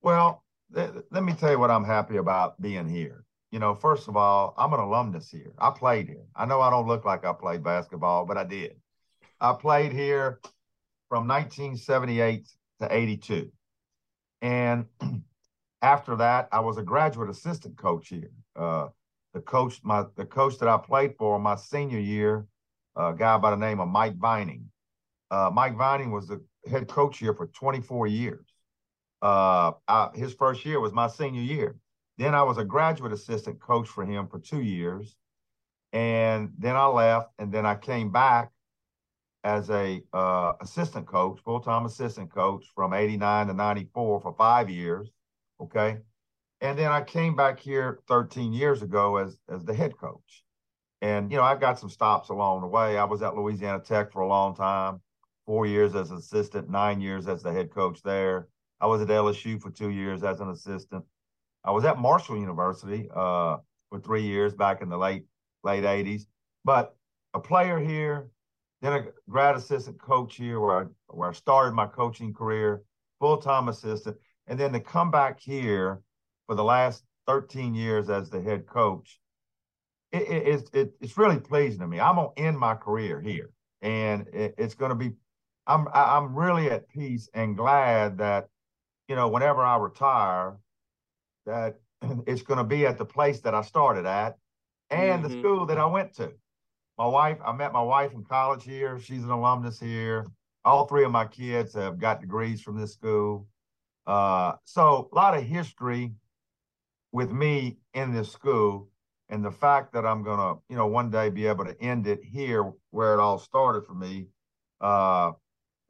Well, 0.02 0.44
th- 0.74 0.90
let 1.10 1.22
me 1.22 1.32
tell 1.32 1.50
you 1.50 1.58
what 1.58 1.70
I'm 1.70 1.84
happy 1.84 2.16
about 2.16 2.60
being 2.60 2.88
here. 2.88 3.24
You 3.50 3.58
know, 3.58 3.74
first 3.74 4.08
of 4.08 4.16
all, 4.16 4.54
I'm 4.58 4.72
an 4.74 4.80
alumnus 4.80 5.30
here. 5.30 5.52
I 5.58 5.70
played 5.70 6.08
here. 6.08 6.24
I 6.36 6.44
know 6.44 6.60
I 6.60 6.70
don't 6.70 6.86
look 6.86 7.04
like 7.04 7.24
I 7.24 7.32
played 7.32 7.62
basketball, 7.62 8.26
but 8.26 8.36
I 8.36 8.44
did. 8.44 8.76
I 9.40 9.54
played 9.54 9.92
here 9.92 10.40
from 11.08 11.26
1978 11.26 12.46
to 12.80 12.94
82. 12.94 13.50
And 14.42 14.86
after 15.82 16.16
that, 16.16 16.48
I 16.52 16.60
was 16.60 16.78
a 16.78 16.82
graduate 16.82 17.30
assistant 17.30 17.76
coach 17.76 18.08
here. 18.08 18.30
Uh, 18.56 18.88
the 19.34 19.40
coach, 19.40 19.80
my 19.82 20.04
the 20.16 20.24
coach 20.24 20.58
that 20.58 20.68
I 20.68 20.78
played 20.78 21.16
for 21.16 21.38
my 21.38 21.56
senior 21.56 21.98
year, 21.98 22.46
a 22.96 23.14
guy 23.14 23.38
by 23.38 23.50
the 23.50 23.56
name 23.56 23.80
of 23.80 23.88
Mike 23.88 24.16
Vining. 24.16 24.70
Uh, 25.30 25.50
Mike 25.52 25.76
Vining 25.76 26.10
was 26.10 26.28
the 26.28 26.42
head 26.68 26.88
coach 26.88 27.18
here 27.18 27.34
for 27.34 27.46
24 27.48 28.06
years. 28.06 28.46
Uh, 29.20 29.72
I, 29.86 30.10
his 30.14 30.32
first 30.32 30.64
year 30.64 30.80
was 30.80 30.92
my 30.92 31.08
senior 31.08 31.42
year. 31.42 31.76
Then 32.16 32.34
I 32.34 32.42
was 32.42 32.58
a 32.58 32.64
graduate 32.64 33.12
assistant 33.12 33.60
coach 33.60 33.88
for 33.88 34.04
him 34.04 34.26
for 34.26 34.38
two 34.38 34.62
years, 34.62 35.16
and 35.92 36.52
then 36.58 36.74
I 36.74 36.86
left, 36.86 37.30
and 37.38 37.52
then 37.52 37.66
I 37.66 37.74
came 37.74 38.10
back 38.10 38.50
as 39.44 39.70
a 39.70 40.02
uh, 40.12 40.52
assistant 40.60 41.06
coach, 41.06 41.40
full 41.44 41.60
time 41.60 41.86
assistant 41.86 42.32
coach 42.32 42.66
from 42.74 42.92
'89 42.92 43.48
to 43.48 43.54
'94 43.54 44.20
for 44.20 44.34
five 44.34 44.70
years. 44.70 45.10
Okay, 45.60 45.98
and 46.60 46.78
then 46.78 46.90
I 46.90 47.02
came 47.02 47.36
back 47.36 47.58
here 47.58 48.00
13 48.08 48.52
years 48.52 48.82
ago 48.82 49.16
as 49.16 49.38
as 49.48 49.64
the 49.64 49.74
head 49.74 49.96
coach. 49.96 50.44
And 51.00 51.30
you 51.30 51.36
know, 51.36 51.44
I 51.44 51.54
got 51.54 51.78
some 51.78 51.90
stops 51.90 52.28
along 52.28 52.62
the 52.62 52.66
way. 52.66 52.98
I 52.98 53.04
was 53.04 53.22
at 53.22 53.36
Louisiana 53.36 53.80
Tech 53.80 54.12
for 54.12 54.22
a 54.22 54.28
long 54.28 54.54
time, 54.56 55.00
four 55.46 55.66
years 55.66 55.94
as 55.94 56.10
assistant, 56.10 56.68
nine 56.68 57.00
years 57.00 57.28
as 57.28 57.42
the 57.42 57.52
head 57.52 57.70
coach 57.70 58.02
there. 58.02 58.48
I 58.80 58.86
was 58.86 59.02
at 59.02 59.08
LSU 59.08 59.60
for 59.60 59.70
two 59.70 59.90
years 59.90 60.22
as 60.24 60.40
an 60.40 60.50
assistant. 60.50 61.04
I 61.64 61.70
was 61.70 61.84
at 61.84 61.98
Marshall 61.98 62.38
University 62.38 63.08
uh, 63.14 63.58
for 63.90 64.00
three 64.00 64.22
years 64.22 64.54
back 64.54 64.82
in 64.82 64.88
the 64.88 64.98
late 64.98 65.24
late 65.62 65.84
80s. 65.84 66.22
But 66.64 66.96
a 67.34 67.40
player 67.40 67.78
here, 67.78 68.30
then 68.80 68.92
a 68.92 69.04
grad 69.28 69.56
assistant 69.56 70.00
coach 70.00 70.36
here 70.36 70.60
where 70.60 70.82
I, 70.82 70.84
where 71.08 71.30
I 71.30 71.32
started 71.32 71.74
my 71.74 71.86
coaching 71.86 72.32
career, 72.32 72.82
full 73.18 73.38
time 73.38 73.68
assistant, 73.68 74.16
and 74.46 74.58
then 74.58 74.72
to 74.72 74.80
come 74.80 75.10
back 75.10 75.40
here 75.40 76.00
for 76.46 76.54
the 76.54 76.64
last 76.64 77.04
13 77.26 77.74
years 77.74 78.08
as 78.08 78.30
the 78.30 78.40
head 78.40 78.66
coach, 78.66 79.20
it, 80.12 80.22
it, 80.22 80.70
it, 80.72 80.92
it's 81.00 81.18
really 81.18 81.38
pleasing 81.38 81.80
to 81.80 81.86
me. 81.86 82.00
I'm 82.00 82.16
gonna 82.16 82.28
end 82.36 82.58
my 82.58 82.74
career 82.74 83.20
here, 83.20 83.50
and 83.82 84.26
it, 84.32 84.54
it's 84.58 84.74
going 84.74 84.90
to 84.90 84.94
be. 84.94 85.12
I'm 85.66 85.86
I'm 85.92 86.34
really 86.34 86.70
at 86.70 86.88
peace 86.88 87.28
and 87.34 87.54
glad 87.54 88.18
that, 88.18 88.48
you 89.06 89.16
know, 89.16 89.28
whenever 89.28 89.62
I 89.62 89.76
retire, 89.76 90.56
that 91.44 91.74
it's 92.26 92.40
going 92.40 92.56
to 92.56 92.64
be 92.64 92.86
at 92.86 92.96
the 92.96 93.04
place 93.04 93.40
that 93.40 93.54
I 93.54 93.60
started 93.60 94.06
at, 94.06 94.36
and 94.88 95.22
mm-hmm. 95.22 95.32
the 95.32 95.38
school 95.40 95.66
that 95.66 95.76
I 95.76 95.84
went 95.84 96.14
to. 96.14 96.32
My 96.98 97.06
wife, 97.06 97.38
I 97.44 97.52
met 97.52 97.72
my 97.72 97.82
wife 97.82 98.12
in 98.12 98.24
college 98.24 98.64
here. 98.64 98.98
She's 98.98 99.22
an 99.22 99.30
alumnus 99.30 99.78
here. 99.78 100.26
All 100.64 100.86
three 100.86 101.04
of 101.04 101.12
my 101.12 101.26
kids 101.26 101.74
have 101.74 101.98
got 101.98 102.20
degrees 102.20 102.60
from 102.60 102.76
this 102.76 102.92
school. 102.92 103.46
Uh, 104.06 104.54
so 104.64 105.08
a 105.12 105.14
lot 105.14 105.36
of 105.36 105.44
history 105.44 106.12
with 107.12 107.30
me 107.30 107.78
in 107.94 108.12
this 108.12 108.32
school 108.32 108.88
and 109.28 109.44
the 109.44 109.50
fact 109.50 109.92
that 109.92 110.04
I'm 110.04 110.24
gonna, 110.24 110.58
you 110.68 110.76
know, 110.76 110.86
one 110.86 111.10
day 111.10 111.28
be 111.30 111.46
able 111.46 111.64
to 111.66 111.80
end 111.80 112.06
it 112.06 112.24
here 112.24 112.72
where 112.90 113.14
it 113.14 113.20
all 113.20 113.38
started 113.38 113.84
for 113.86 113.94
me, 113.94 114.26
uh, 114.80 115.32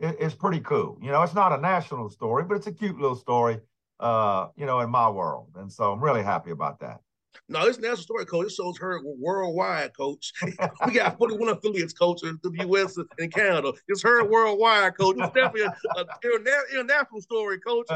it, 0.00 0.16
it's 0.20 0.34
pretty 0.34 0.60
cool. 0.60 0.98
You 1.00 1.10
know, 1.10 1.22
it's 1.22 1.34
not 1.34 1.52
a 1.52 1.60
national 1.60 2.10
story, 2.10 2.44
but 2.44 2.56
it's 2.56 2.66
a 2.66 2.72
cute 2.72 2.98
little 2.98 3.16
story, 3.16 3.60
uh, 4.00 4.48
you 4.56 4.66
know, 4.66 4.80
in 4.80 4.90
my 4.90 5.08
world, 5.08 5.50
and 5.56 5.72
so 5.72 5.92
I'm 5.92 6.02
really 6.02 6.22
happy 6.22 6.50
about 6.50 6.80
that. 6.80 7.00
No, 7.48 7.64
this 7.64 7.78
national 7.78 8.02
story, 8.02 8.26
coach. 8.26 8.44
This 8.44 8.54
show's 8.56 8.78
heard 8.78 9.02
worldwide, 9.04 9.96
coach. 9.96 10.32
we 10.86 10.92
got 10.92 11.18
41 11.18 11.48
affiliates, 11.48 11.92
coach, 11.92 12.22
in 12.22 12.38
the 12.42 12.50
U.S. 12.66 12.98
and 13.18 13.32
Canada. 13.32 13.72
It's 13.88 14.02
heard 14.02 14.28
worldwide, 14.28 14.96
coach. 14.98 15.16
It's 15.18 15.32
definitely 15.32 15.62
an 15.62 16.44
international 16.72 17.20
story, 17.22 17.58
coach 17.60 17.86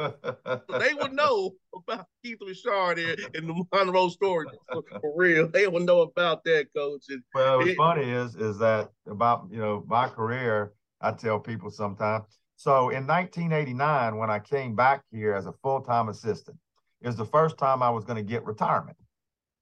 they 0.80 0.94
would 0.94 1.12
know 1.12 1.52
about 1.74 2.06
Keith 2.22 2.38
Richard 2.40 2.98
here 2.98 3.16
in 3.34 3.46
the 3.46 3.64
Monroe 3.72 4.08
story 4.08 4.46
for, 4.72 4.82
real. 5.14 5.46
They 5.48 5.68
would 5.68 5.82
know 5.82 6.00
about 6.00 6.42
that, 6.44 6.68
coach. 6.74 7.04
And 7.10 7.22
well, 7.34 7.58
what's 7.58 7.70
it, 7.70 7.76
funny 7.76 8.10
is 8.10 8.34
is 8.34 8.58
that 8.58 8.90
about 9.06 9.48
you 9.50 9.58
know 9.58 9.84
my 9.86 10.08
career. 10.08 10.72
I 11.02 11.12
tell 11.12 11.38
people 11.38 11.70
sometimes. 11.70 12.24
So 12.56 12.90
in 12.90 13.06
1989, 13.06 14.16
when 14.16 14.30
I 14.30 14.38
came 14.38 14.74
back 14.74 15.02
here 15.10 15.34
as 15.34 15.46
a 15.46 15.52
full 15.62 15.80
time 15.80 16.08
assistant, 16.08 16.58
it 17.00 17.06
was 17.06 17.16
the 17.16 17.24
first 17.24 17.58
time 17.58 17.82
I 17.82 17.90
was 17.90 18.04
going 18.04 18.16
to 18.16 18.22
get 18.22 18.44
retirement, 18.44 18.96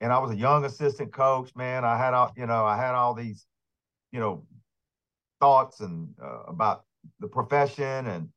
and 0.01 0.13
I 0.13 0.19
was 0.19 0.31
a 0.31 0.37
young 0.37 0.65
assistant 0.65 1.13
coach. 1.13 1.55
Man, 1.55 1.85
I 1.85 1.97
had 1.97 2.15
all 2.15 2.33
you 2.37 2.47
know, 2.47 2.65
I 2.65 2.77
had 2.77 2.95
all 2.95 3.15
these, 3.15 3.47
you 4.13 4.21
know, 4.21 4.45
thoughts 5.41 5.81
and 5.81 6.15
uh, 6.23 6.43
about 6.49 6.85
the 7.21 7.29
profession 7.29 8.07
and 8.07 8.29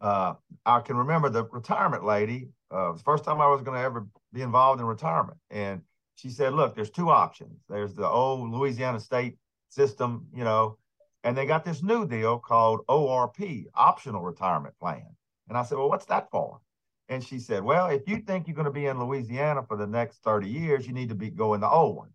uh, 0.00 0.34
I 0.64 0.80
can 0.80 0.96
remember 0.96 1.28
the 1.28 1.44
retirement 1.44 2.04
lady. 2.04 2.48
Uh, 2.70 2.92
the 2.92 3.02
first 3.02 3.24
time 3.24 3.40
I 3.40 3.48
was 3.48 3.62
going 3.62 3.76
to 3.76 3.84
ever 3.84 4.06
be 4.32 4.42
involved 4.42 4.80
in 4.80 4.86
retirement, 4.86 5.38
and 5.50 5.80
she 6.16 6.28
said, 6.30 6.52
"Look, 6.52 6.74
there's 6.74 6.90
two 6.90 7.10
options. 7.10 7.60
There's 7.68 7.94
the 7.94 8.06
old 8.06 8.50
Louisiana 8.50 9.00
State 9.00 9.38
system, 9.68 10.26
you 10.34 10.44
know, 10.44 10.78
and 11.24 11.36
they 11.36 11.46
got 11.46 11.64
this 11.64 11.82
new 11.82 12.06
deal 12.06 12.38
called 12.38 12.80
ORP, 12.88 13.66
Optional 13.74 14.22
Retirement 14.22 14.74
Plan." 14.78 15.06
And 15.48 15.56
I 15.56 15.62
said, 15.62 15.78
"Well, 15.78 15.88
what's 15.88 16.06
that 16.06 16.30
for?" 16.30 16.60
And 17.08 17.22
she 17.22 17.38
said, 17.38 17.62
"Well, 17.62 17.86
if 17.88 18.08
you 18.08 18.18
think 18.18 18.46
you're 18.46 18.56
going 18.56 18.66
to 18.66 18.70
be 18.70 18.86
in 18.86 18.98
Louisiana 18.98 19.62
for 19.66 19.76
the 19.76 19.86
next 19.86 20.22
30 20.24 20.48
years, 20.48 20.86
you 20.86 20.92
need 20.92 21.08
to 21.10 21.14
be 21.14 21.30
going 21.30 21.60
the 21.60 21.68
old 21.68 21.96
one. 21.96 22.10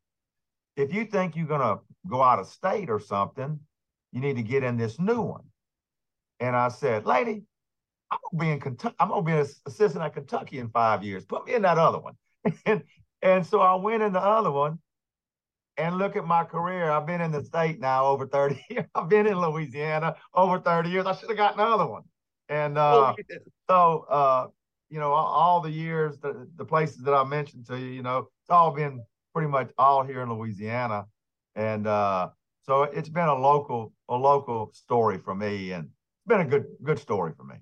If 0.75 0.93
you 0.93 1.05
think 1.05 1.35
you're 1.35 1.47
going 1.47 1.61
to 1.61 1.79
go 2.07 2.21
out 2.21 2.39
of 2.39 2.47
state 2.47 2.89
or 2.89 2.99
something, 2.99 3.59
you 4.11 4.19
need 4.19 4.35
to 4.35 4.43
get 4.43 4.63
in 4.63 4.77
this 4.77 4.99
new 4.99 5.21
one." 5.21 5.43
And 6.39 6.55
I 6.55 6.69
said, 6.69 7.05
"Lady, 7.05 7.43
I'm 8.11 8.19
gonna 8.31 8.43
be 8.43 8.51
in 8.51 8.59
Kentucky. 8.59 8.95
I'm 8.99 9.09
gonna 9.09 9.21
be 9.21 9.31
an 9.31 9.47
assistant 9.65 10.03
at 10.03 10.13
Kentucky 10.13 10.59
in 10.59 10.69
five 10.69 11.03
years. 11.03 11.25
Put 11.25 11.45
me 11.45 11.53
in 11.53 11.61
that 11.61 11.77
other 11.77 11.99
one. 11.99 12.15
and 12.65 12.83
and 13.21 13.45
so 13.45 13.61
I 13.61 13.75
went 13.75 14.03
in 14.03 14.13
the 14.13 14.21
other 14.21 14.51
one. 14.51 14.79
And 15.77 15.97
look 15.97 16.17
at 16.17 16.25
my 16.25 16.43
career. 16.43 16.91
I've 16.91 17.07
been 17.07 17.21
in 17.21 17.31
the 17.31 17.43
state 17.43 17.79
now 17.79 18.05
over 18.05 18.27
30 18.27 18.65
years. 18.69 18.85
I've 18.93 19.07
been 19.07 19.25
in 19.25 19.39
Louisiana 19.39 20.15
over 20.33 20.59
30 20.59 20.89
years. 20.89 21.05
I 21.05 21.15
should 21.15 21.29
have 21.29 21.37
gotten 21.37 21.61
another 21.61 21.87
one. 21.87 22.03
And 22.49 22.77
uh, 22.77 23.15
oh, 23.17 23.35
so 23.69 24.05
uh, 24.09 24.47
you 24.91 24.99
know, 24.99 25.13
all, 25.13 25.61
the 25.61 25.71
years, 25.71 26.19
the, 26.19 26.47
the 26.57 26.65
places 26.65 27.01
that 27.03 27.13
I 27.13 27.23
mentioned 27.23 27.65
to 27.67 27.79
you, 27.79 27.87
you 27.87 28.03
know, 28.03 28.27
it's 28.43 28.49
all 28.49 28.71
been 28.71 29.01
pretty 29.33 29.47
much 29.47 29.71
all 29.77 30.03
here 30.03 30.21
in 30.21 30.31
Louisiana. 30.31 31.05
And 31.55 31.87
uh, 31.87 32.29
so 32.63 32.83
it's 32.83 33.07
been 33.07 33.27
a 33.27 33.35
local, 33.35 33.93
a 34.09 34.15
local 34.15 34.69
story 34.73 35.17
for 35.17 35.33
me, 35.33 35.71
and 35.71 35.85
it's 35.85 36.27
been 36.27 36.41
a 36.41 36.45
good, 36.45 36.65
good 36.83 36.99
story 36.99 37.31
for 37.37 37.45
me. 37.45 37.55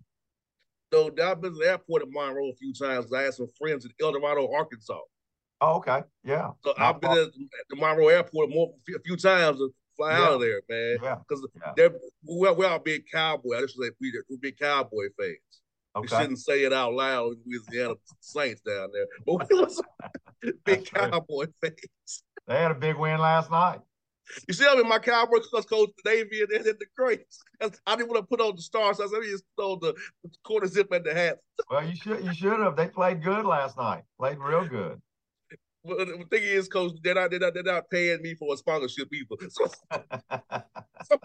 So 0.91 1.11
I've 1.23 1.39
been 1.39 1.53
to 1.53 1.59
the 1.59 1.67
airport 1.67 2.01
in 2.01 2.11
Monroe 2.11 2.49
a 2.49 2.55
few 2.55 2.73
times. 2.73 3.13
I 3.13 3.21
had 3.21 3.35
some 3.35 3.47
friends 3.59 3.85
in 3.85 3.91
El 4.01 4.11
Dorado, 4.11 4.51
Arkansas. 4.51 4.99
Oh, 5.61 5.75
okay. 5.75 6.01
Yeah. 6.23 6.49
So 6.63 6.73
Not 6.79 6.95
I've 6.95 7.01
been 7.01 7.11
at 7.11 7.31
the 7.69 7.75
Monroe 7.75 8.07
airport 8.07 8.49
more 8.49 8.73
a 8.95 8.99
few 9.01 9.15
times 9.17 9.59
to 9.59 9.69
fly 9.95 10.17
yeah. 10.17 10.23
out 10.23 10.33
of 10.33 10.41
there, 10.41 10.61
man. 10.67 10.97
Yeah. 11.03 11.15
Because 11.27 11.47
yeah. 11.77 11.89
we're, 12.23 12.53
we're 12.53 12.67
all 12.67 12.79
big 12.79 13.03
cowboy. 13.13 13.57
I 13.57 13.61
just 13.61 13.77
say 13.79 13.91
we 14.01 14.11
we're 14.29 14.37
big 14.41 14.57
cowboy 14.57 15.09
fans. 15.15 15.61
Okay. 15.95 16.01
We 16.01 16.21
shouldn't 16.21 16.39
say 16.39 16.63
it 16.63 16.73
out 16.73 16.93
loud 16.93 17.35
Louisiana 17.45 17.95
Saints 18.19 18.61
down 18.61 18.89
there. 18.93 19.05
But 19.25 19.49
we 19.49 19.59
was 19.59 19.81
big 20.63 20.85
cowboy 20.85 21.47
fans. 21.61 22.23
They 22.47 22.55
had 22.55 22.71
a 22.71 22.75
big 22.75 22.97
win 22.97 23.19
last 23.19 23.51
night. 23.51 23.79
You 24.47 24.53
see, 24.53 24.65
I'm 24.67 24.79
in 24.79 24.87
my 24.87 24.99
Cowboys 24.99 25.47
coach 25.47 25.89
Navy 26.05 26.41
and 26.41 26.49
then 26.51 26.63
the 26.63 26.85
Grace. 26.95 27.43
I 27.61 27.95
didn't 27.95 28.09
want 28.09 28.23
to 28.23 28.27
put 28.27 28.41
on 28.41 28.55
the 28.55 28.61
stars. 28.61 28.97
So 28.97 29.05
I 29.05 29.07
said, 29.07 29.23
just 29.23 29.43
throw 29.57 29.75
the 29.75 29.95
quarter 30.43 30.67
zip 30.67 30.93
at 30.93 31.03
the 31.03 31.13
hat. 31.13 31.39
Well, 31.69 31.85
you 31.85 31.95
should 31.95 32.23
you 32.23 32.33
should 32.33 32.59
have. 32.59 32.75
They 32.75 32.87
played 32.87 33.23
good 33.23 33.45
last 33.45 33.77
night. 33.77 34.03
Played 34.19 34.37
real 34.39 34.67
good. 34.67 35.01
Well, 35.83 36.05
the 36.05 36.25
thing 36.29 36.43
is, 36.43 36.67
coach, 36.67 36.93
they're 37.03 37.15
not 37.15 37.31
they're 37.31 37.39
not, 37.39 37.53
they're 37.53 37.63
not 37.63 37.89
paying 37.89 38.21
me 38.21 38.35
for 38.35 38.53
a 38.53 38.57
sponsorship 38.57 39.07
either. 39.13 39.49
So, 39.49 39.65
so 41.05 41.19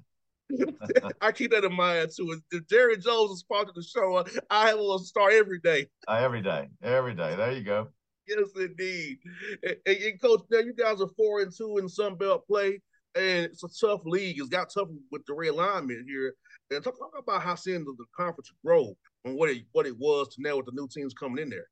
I 1.21 1.33
keep 1.33 1.51
that 1.53 1.65
in 1.65 1.75
mind 1.75 2.11
too. 2.17 2.41
If 2.53 2.67
Jerry 2.69 2.97
Jones 2.97 3.31
is 3.31 3.45
sponsoring 3.45 3.75
the 3.75 3.83
show, 3.83 4.25
I 4.51 4.75
will 4.75 4.99
start 4.99 5.33
every 5.33 5.61
day. 5.61 5.87
Uh, 6.07 6.21
every 6.23 6.43
day, 6.43 6.69
every 6.83 7.15
day. 7.15 7.35
There 7.37 7.53
you 7.53 7.63
go. 7.63 7.89
Yes, 8.29 8.49
indeed. 8.57 9.19
And, 9.63 9.77
and, 9.87 9.97
and, 9.97 10.21
coach, 10.21 10.43
now 10.51 10.59
you 10.59 10.75
guys 10.75 11.01
are 11.01 11.11
four 11.17 11.43
and 11.43 11.53
two 11.55 11.79
in 11.79 11.89
Sun 11.89 12.17
Belt 12.17 12.47
play 12.47 12.81
and 13.15 13.47
it's 13.47 13.63
a 13.63 13.69
tough 13.69 14.01
league. 14.05 14.39
It's 14.39 14.49
got 14.49 14.71
tough 14.71 14.89
with 15.11 15.25
the 15.27 15.35
realignment 15.35 16.07
here. 16.07 16.35
And 16.71 16.83
talk, 16.83 16.99
talk 16.99 17.13
about 17.19 17.43
how 17.43 17.55
seeing 17.55 17.85
the, 17.85 17.95
the 17.97 18.05
conference 18.17 18.53
grow 18.65 18.97
and 19.25 19.37
what 19.37 19.51
it 19.51 19.65
what 19.73 19.87
it 19.87 19.97
was 19.99 20.35
to 20.35 20.43
now 20.43 20.57
with 20.57 20.67
the 20.67 20.73
new 20.73 20.89
teams 20.89 21.15
coming 21.15 21.43
in 21.43 21.51
there. 21.51 21.69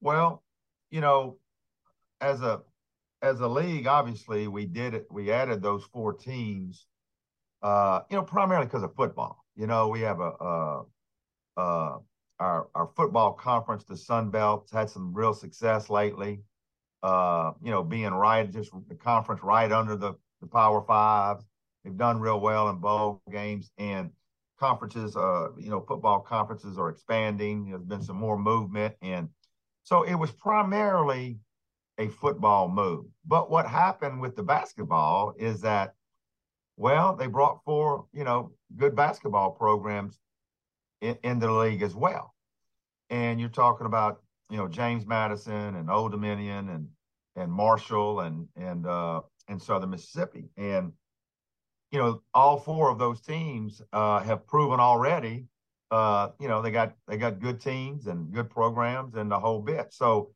Well, 0.00 0.42
you 0.90 1.00
know, 1.00 1.38
as 2.20 2.42
a 2.42 2.62
as 3.22 3.40
a 3.40 3.48
league, 3.48 3.86
obviously, 3.86 4.48
we 4.48 4.66
did 4.66 4.94
it. 4.94 5.06
We 5.10 5.30
added 5.30 5.62
those 5.62 5.84
four 5.92 6.12
teams, 6.12 6.86
uh, 7.62 8.00
you 8.10 8.16
know, 8.16 8.22
primarily 8.22 8.66
because 8.66 8.82
of 8.82 8.94
football. 8.94 9.44
You 9.56 9.66
know, 9.66 9.88
we 9.88 10.00
have 10.00 10.20
a, 10.20 10.32
a, 10.40 10.82
a 11.56 11.98
our 12.40 12.68
our 12.74 12.90
football 12.96 13.32
conference, 13.32 13.84
the 13.84 13.96
Sun 13.96 14.30
Belt, 14.30 14.68
had 14.72 14.90
some 14.90 15.12
real 15.14 15.34
success 15.34 15.90
lately. 15.90 16.40
Uh, 17.02 17.52
you 17.62 17.70
know, 17.70 17.82
being 17.82 18.12
right 18.12 18.50
just 18.50 18.70
the 18.88 18.94
conference 18.94 19.42
right 19.42 19.70
under 19.72 19.96
the 19.96 20.14
the 20.40 20.46
Power 20.46 20.84
Five. 20.86 21.38
They've 21.84 21.96
done 21.96 22.20
real 22.20 22.40
well 22.40 22.68
in 22.68 22.76
bowl 22.76 23.22
games 23.30 23.70
and 23.76 24.10
conferences. 24.58 25.16
Uh, 25.16 25.48
you 25.58 25.70
know, 25.70 25.80
football 25.80 26.20
conferences 26.20 26.78
are 26.78 26.88
expanding. 26.88 27.70
There's 27.70 27.82
been 27.82 28.02
some 28.02 28.16
more 28.16 28.38
movement, 28.38 28.94
and 29.02 29.28
so 29.82 30.02
it 30.02 30.14
was 30.14 30.30
primarily 30.30 31.38
a 31.98 32.08
football 32.08 32.68
move. 32.68 33.06
But 33.26 33.50
what 33.50 33.66
happened 33.66 34.20
with 34.20 34.36
the 34.36 34.42
basketball 34.42 35.34
is 35.38 35.60
that, 35.62 35.94
well, 36.76 37.16
they 37.16 37.26
brought 37.26 37.62
four, 37.64 38.06
you 38.12 38.24
know, 38.24 38.52
good 38.76 38.96
basketball 38.96 39.50
programs 39.50 40.18
in, 41.00 41.16
in 41.22 41.38
the 41.38 41.50
league 41.50 41.82
as 41.82 41.94
well. 41.94 42.34
And 43.10 43.40
you're 43.40 43.50
talking 43.50 43.86
about, 43.86 44.22
you 44.50 44.56
know, 44.56 44.68
James 44.68 45.06
Madison 45.06 45.76
and 45.76 45.90
Old 45.90 46.12
Dominion 46.12 46.68
and 46.68 46.88
and 47.36 47.50
Marshall 47.50 48.20
and 48.20 48.48
and 48.56 48.86
uh, 48.86 49.20
and 49.48 49.60
Southern 49.60 49.90
Mississippi. 49.90 50.48
And 50.56 50.92
you 51.90 51.98
know, 51.98 52.22
all 52.32 52.58
four 52.58 52.90
of 52.90 52.98
those 52.98 53.20
teams 53.20 53.82
uh, 53.92 54.20
have 54.20 54.46
proven 54.46 54.80
already. 54.80 55.46
Uh, 55.90 56.30
you 56.40 56.48
know, 56.48 56.62
they 56.62 56.70
got 56.70 56.94
they 57.06 57.18
got 57.18 57.38
good 57.38 57.60
teams 57.60 58.06
and 58.06 58.32
good 58.32 58.48
programs 58.48 59.14
and 59.14 59.30
the 59.30 59.38
whole 59.38 59.60
bit. 59.60 59.92
So 59.92 60.32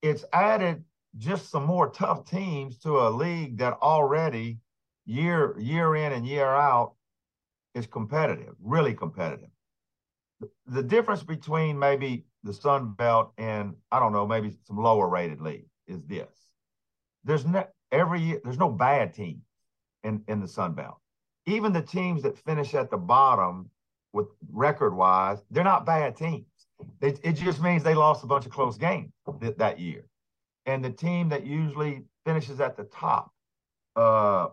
it's 0.00 0.24
added 0.32 0.84
just 1.18 1.50
some 1.50 1.64
more 1.64 1.90
tough 1.90 2.28
teams 2.28 2.78
to 2.78 3.00
a 3.00 3.10
league 3.10 3.58
that 3.58 3.74
already 3.82 4.58
year 5.06 5.58
year 5.58 5.96
in 5.96 6.12
and 6.12 6.26
year 6.26 6.46
out 6.46 6.94
is 7.74 7.86
competitive, 7.86 8.54
really 8.62 8.94
competitive. 8.94 9.50
The 10.66 10.82
difference 10.82 11.22
between 11.22 11.78
maybe 11.78 12.24
the 12.42 12.52
Sun 12.52 12.92
Belt 12.92 13.32
and 13.38 13.74
I 13.90 13.98
don't 13.98 14.12
know, 14.12 14.26
maybe 14.26 14.56
some 14.66 14.78
lower 14.78 15.08
rated 15.08 15.40
league 15.40 15.66
is 15.86 16.02
this. 16.06 16.28
There's 17.24 17.46
no 17.46 17.66
every 17.92 18.20
year 18.20 18.40
there's 18.44 18.58
no 18.58 18.70
bad 18.70 19.14
team 19.14 19.42
in, 20.02 20.22
in 20.28 20.40
the 20.40 20.48
Sun 20.48 20.74
Belt. 20.74 20.98
Even 21.46 21.72
the 21.72 21.82
teams 21.82 22.22
that 22.22 22.38
finish 22.38 22.74
at 22.74 22.90
the 22.90 22.96
bottom 22.96 23.70
with 24.12 24.26
record 24.50 24.94
wise, 24.94 25.38
they're 25.50 25.64
not 25.64 25.86
bad 25.86 26.16
teams. 26.16 26.46
It, 27.00 27.20
it 27.22 27.32
just 27.32 27.60
means 27.62 27.82
they 27.82 27.94
lost 27.94 28.24
a 28.24 28.26
bunch 28.26 28.46
of 28.46 28.52
close 28.52 28.76
games 28.76 29.12
th- 29.40 29.56
that 29.56 29.78
year 29.78 30.04
and 30.66 30.84
the 30.84 30.90
team 30.90 31.28
that 31.28 31.46
usually 31.46 32.02
finishes 32.24 32.60
at 32.60 32.76
the 32.76 32.84
top, 32.84 33.32
uh, 33.96 34.48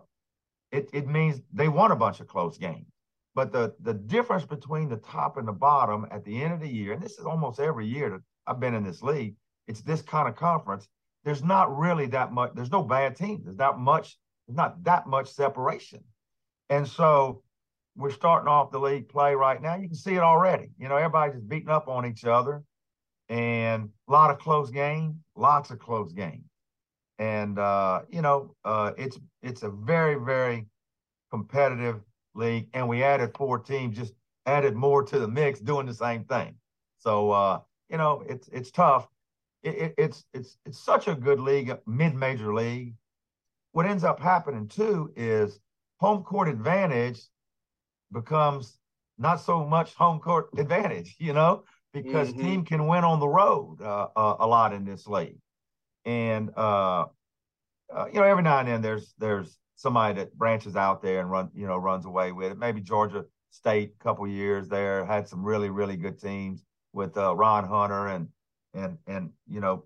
it, 0.72 0.90
it 0.92 1.06
means 1.06 1.40
they 1.52 1.68
won 1.68 1.92
a 1.92 1.96
bunch 1.96 2.20
of 2.20 2.26
close 2.26 2.58
games. 2.58 2.86
But 3.34 3.52
the 3.52 3.74
the 3.80 3.94
difference 3.94 4.44
between 4.44 4.88
the 4.88 4.96
top 4.96 5.36
and 5.36 5.46
the 5.46 5.52
bottom 5.52 6.06
at 6.10 6.24
the 6.24 6.42
end 6.42 6.52
of 6.52 6.60
the 6.60 6.68
year, 6.68 6.92
and 6.92 7.02
this 7.02 7.18
is 7.18 7.24
almost 7.24 7.60
every 7.60 7.86
year 7.86 8.10
that 8.10 8.20
I've 8.46 8.60
been 8.60 8.74
in 8.74 8.84
this 8.84 9.02
league, 9.02 9.36
it's 9.68 9.82
this 9.82 10.02
kind 10.02 10.28
of 10.28 10.36
conference. 10.36 10.88
There's 11.24 11.42
not 11.42 11.76
really 11.76 12.06
that 12.06 12.32
much. 12.32 12.52
There's 12.54 12.72
no 12.72 12.82
bad 12.82 13.16
team. 13.16 13.40
There's 13.44 13.56
not 13.56 13.78
much. 13.78 14.18
There's 14.46 14.56
not 14.56 14.82
that 14.84 15.06
much 15.06 15.30
separation, 15.30 16.04
and 16.68 16.86
so 16.86 17.42
we're 17.96 18.10
starting 18.10 18.48
off 18.48 18.70
the 18.70 18.80
league 18.80 19.08
play 19.08 19.34
right 19.34 19.60
now. 19.60 19.76
You 19.76 19.88
can 19.88 19.96
see 19.96 20.14
it 20.14 20.22
already. 20.22 20.70
You 20.78 20.88
know, 20.88 20.96
everybody's 20.96 21.36
just 21.36 21.48
beating 21.48 21.68
up 21.68 21.88
on 21.88 22.06
each 22.06 22.24
other 22.24 22.64
and 23.28 23.88
a 24.08 24.12
lot 24.12 24.30
of 24.30 24.38
close 24.38 24.70
games, 24.70 25.16
lots 25.36 25.70
of 25.70 25.78
close 25.78 26.12
games. 26.12 26.44
And 27.22 27.56
uh, 27.56 28.00
you 28.10 28.20
know, 28.20 28.56
uh, 28.64 28.90
it's 28.98 29.16
it's 29.42 29.62
a 29.62 29.70
very 29.70 30.16
very 30.16 30.66
competitive 31.30 32.00
league, 32.34 32.66
and 32.74 32.88
we 32.88 33.04
added 33.04 33.30
four 33.36 33.60
teams, 33.60 33.96
just 33.96 34.14
added 34.44 34.74
more 34.74 35.04
to 35.04 35.20
the 35.20 35.28
mix, 35.28 35.60
doing 35.60 35.86
the 35.86 35.94
same 35.94 36.24
thing. 36.24 36.56
So 36.98 37.30
uh, 37.30 37.60
you 37.88 37.96
know, 37.96 38.24
it's 38.28 38.48
it's 38.48 38.72
tough. 38.72 39.06
It, 39.62 39.74
it, 39.76 39.94
it's 39.98 40.24
it's 40.34 40.56
it's 40.66 40.80
such 40.80 41.06
a 41.06 41.14
good 41.14 41.38
league, 41.38 41.72
mid 41.86 42.16
major 42.16 42.52
league. 42.52 42.96
What 43.70 43.86
ends 43.86 44.02
up 44.02 44.18
happening 44.18 44.66
too 44.66 45.12
is 45.14 45.60
home 46.00 46.24
court 46.24 46.48
advantage 46.48 47.20
becomes 48.10 48.80
not 49.16 49.36
so 49.36 49.64
much 49.64 49.94
home 49.94 50.18
court 50.18 50.48
advantage. 50.58 51.14
You 51.20 51.34
know, 51.34 51.62
because 51.92 52.30
mm-hmm. 52.30 52.42
team 52.42 52.64
can 52.64 52.88
win 52.88 53.04
on 53.04 53.20
the 53.20 53.28
road 53.28 53.80
uh, 53.80 54.08
uh, 54.16 54.36
a 54.40 54.46
lot 54.46 54.72
in 54.72 54.84
this 54.84 55.06
league, 55.06 55.38
and 56.04 56.50
uh, 56.56 57.04
uh, 57.94 58.06
you 58.06 58.20
know 58.20 58.24
every 58.24 58.42
now 58.42 58.58
and 58.58 58.68
then 58.68 58.82
there's 58.82 59.14
there's 59.18 59.58
somebody 59.76 60.14
that 60.14 60.36
branches 60.36 60.76
out 60.76 61.02
there 61.02 61.20
and 61.20 61.30
run 61.30 61.50
you 61.54 61.66
know 61.66 61.76
runs 61.76 62.04
away 62.06 62.32
with 62.32 62.52
it. 62.52 62.58
Maybe 62.58 62.80
Georgia 62.80 63.24
State, 63.50 63.98
couple 63.98 64.26
years 64.26 64.68
there, 64.68 65.04
had 65.04 65.28
some 65.28 65.44
really 65.44 65.70
really 65.70 65.96
good 65.96 66.20
teams 66.20 66.64
with 66.92 67.16
uh, 67.16 67.34
Ron 67.34 67.66
Hunter 67.66 68.08
and 68.08 68.28
and 68.74 68.98
and 69.06 69.30
you 69.48 69.60
know 69.60 69.84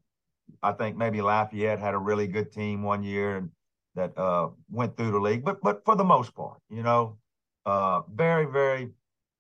I 0.62 0.72
think 0.72 0.96
maybe 0.96 1.20
Lafayette 1.20 1.78
had 1.78 1.94
a 1.94 1.98
really 1.98 2.26
good 2.26 2.52
team 2.52 2.82
one 2.82 3.02
year 3.02 3.36
and 3.36 3.50
that 3.94 4.16
uh, 4.18 4.50
went 4.70 4.96
through 4.96 5.10
the 5.10 5.18
league, 5.18 5.44
but 5.44 5.60
but 5.62 5.84
for 5.84 5.96
the 5.96 6.04
most 6.04 6.34
part, 6.34 6.58
you 6.68 6.82
know, 6.82 7.16
uh, 7.64 8.02
very 8.14 8.44
very 8.44 8.90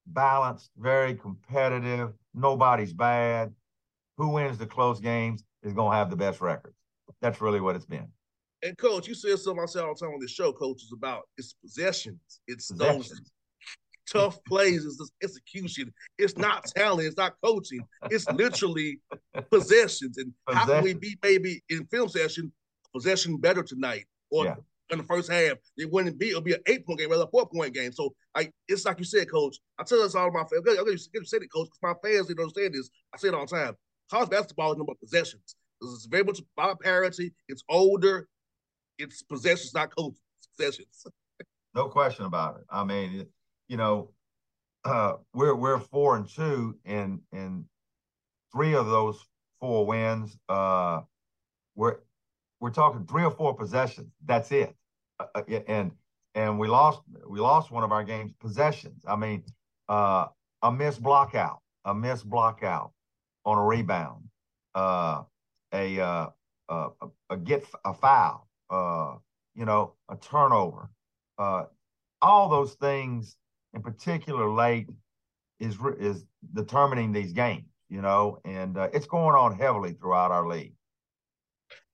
balanced, 0.06 0.70
very 0.78 1.14
competitive 1.14 2.12
nobody's 2.36 2.92
bad. 2.92 3.52
Who 4.18 4.28
wins 4.28 4.58
the 4.58 4.66
close 4.66 5.00
games 5.00 5.44
is 5.62 5.72
going 5.72 5.90
to 5.90 5.96
have 5.96 6.10
the 6.10 6.16
best 6.16 6.40
records. 6.40 6.76
That's 7.20 7.40
really 7.40 7.60
what 7.60 7.76
it's 7.76 7.84
been. 7.84 8.08
And 8.62 8.76
coach, 8.78 9.06
you 9.06 9.14
said 9.14 9.38
something 9.38 9.62
I 9.62 9.66
say 9.66 9.80
all 9.80 9.94
the 9.94 10.00
time 10.00 10.14
on 10.14 10.20
the 10.20 10.28
show, 10.28 10.52
coach, 10.52 10.82
is 10.82 10.92
about 10.92 11.22
it's 11.36 11.54
possessions. 11.54 12.40
It's 12.46 12.70
possessions. 12.70 13.08
those 13.10 13.20
tough 14.10 14.44
plays, 14.44 14.84
it's 14.84 14.98
this 14.98 15.10
execution. 15.22 15.92
It's 16.18 16.36
not 16.36 16.64
talent, 16.66 17.06
it's 17.06 17.16
not 17.16 17.34
coaching. 17.44 17.80
It's 18.10 18.28
literally 18.30 19.00
possessions. 19.50 20.18
And 20.18 20.32
Possession. 20.46 20.68
how 20.68 20.74
can 20.74 20.84
we 20.84 20.94
be 20.94 21.18
maybe 21.22 21.62
in 21.68 21.86
film 21.86 22.08
session 22.08 22.50
possession 22.94 23.36
better 23.36 23.62
tonight? 23.62 24.06
Or 24.30 24.46
yeah 24.46 24.54
in 24.90 24.98
the 24.98 25.04
first 25.04 25.30
half. 25.30 25.56
It 25.76 25.90
wouldn't 25.90 26.18
be. 26.18 26.30
It'll 26.30 26.40
be 26.40 26.54
an 26.54 26.62
eight 26.66 26.86
point 26.86 26.98
game 26.98 27.10
rather 27.10 27.20
than 27.20 27.28
a 27.28 27.30
four 27.30 27.48
point 27.48 27.74
game. 27.74 27.92
So 27.92 28.14
I, 28.34 28.50
it's 28.68 28.84
like 28.84 28.98
you 28.98 29.04
said, 29.04 29.30
coach. 29.30 29.56
I 29.78 29.84
tell 29.84 30.02
this 30.02 30.14
all 30.14 30.30
my 30.30 30.40
fans. 30.40 30.62
I 30.68 30.74
got 30.74 30.86
you 30.86 30.96
said 31.24 31.42
it, 31.42 31.52
coach, 31.52 31.68
because 31.68 31.78
my 31.82 31.94
fans 32.08 32.28
didn't 32.28 32.40
understand 32.40 32.74
this. 32.74 32.90
I 33.14 33.18
say 33.18 33.28
it 33.28 33.34
all 33.34 33.46
the 33.46 33.56
time. 33.56 33.74
College 34.10 34.30
basketball 34.30 34.72
is 34.72 34.78
number 34.78 34.94
possessions. 35.00 35.56
It's 35.82 36.06
very 36.06 36.24
much 36.24 36.40
about 36.56 36.80
parity. 36.80 37.32
It's 37.48 37.62
older. 37.68 38.28
It's 38.98 39.22
possessions, 39.22 39.74
not. 39.74 39.92
Possessions. 40.56 41.06
no 41.74 41.88
question 41.88 42.24
about 42.24 42.56
it. 42.58 42.64
I 42.70 42.84
mean, 42.84 43.26
you 43.68 43.76
know, 43.76 44.10
uh, 44.84 45.14
we're 45.34 45.54
we're 45.54 45.78
four 45.78 46.16
and 46.16 46.28
two, 46.28 46.76
and 46.84 47.20
and 47.32 47.64
three 48.52 48.74
of 48.74 48.86
those 48.86 49.18
four 49.60 49.86
wins. 49.86 50.38
Uh, 50.48 51.00
we're 51.74 51.98
we're 52.60 52.70
talking 52.70 53.06
three 53.06 53.24
or 53.24 53.30
four 53.30 53.54
possessions. 53.54 54.12
That's 54.24 54.50
it. 54.52 54.74
Uh, 55.20 55.26
uh 55.34 55.42
and 55.66 55.92
and 56.34 56.58
we 56.58 56.68
lost 56.68 57.00
we 57.28 57.40
lost 57.40 57.70
one 57.70 57.82
of 57.82 57.92
our 57.92 58.04
games 58.04 58.32
possessions. 58.40 59.02
I 59.06 59.16
mean, 59.16 59.44
uh, 59.88 60.26
a 60.62 60.72
missed 60.72 61.02
block 61.02 61.34
out, 61.34 61.60
a 61.84 61.94
missed 61.94 62.28
block 62.28 62.62
out 62.62 62.92
on 63.44 63.58
a 63.58 63.64
rebound, 63.64 64.24
uh, 64.74 65.22
a, 65.72 66.00
uh, 66.00 66.26
a 66.68 66.88
a 67.30 67.36
get 67.36 67.64
a 67.84 67.94
foul, 67.94 68.45
uh, 68.70 69.14
you 69.54 69.64
know, 69.64 69.94
a 70.08 70.16
turnover, 70.16 70.90
uh, 71.38 71.64
all 72.22 72.48
those 72.48 72.74
things 72.74 73.36
in 73.74 73.82
particular 73.82 74.50
late 74.50 74.88
is 75.60 75.76
is 75.98 76.24
determining 76.54 77.12
these 77.12 77.32
games, 77.32 77.68
you 77.88 78.02
know, 78.02 78.38
and 78.44 78.76
uh, 78.76 78.88
it's 78.92 79.06
going 79.06 79.34
on 79.34 79.56
heavily 79.56 79.92
throughout 79.92 80.30
our 80.30 80.46
league. 80.46 80.74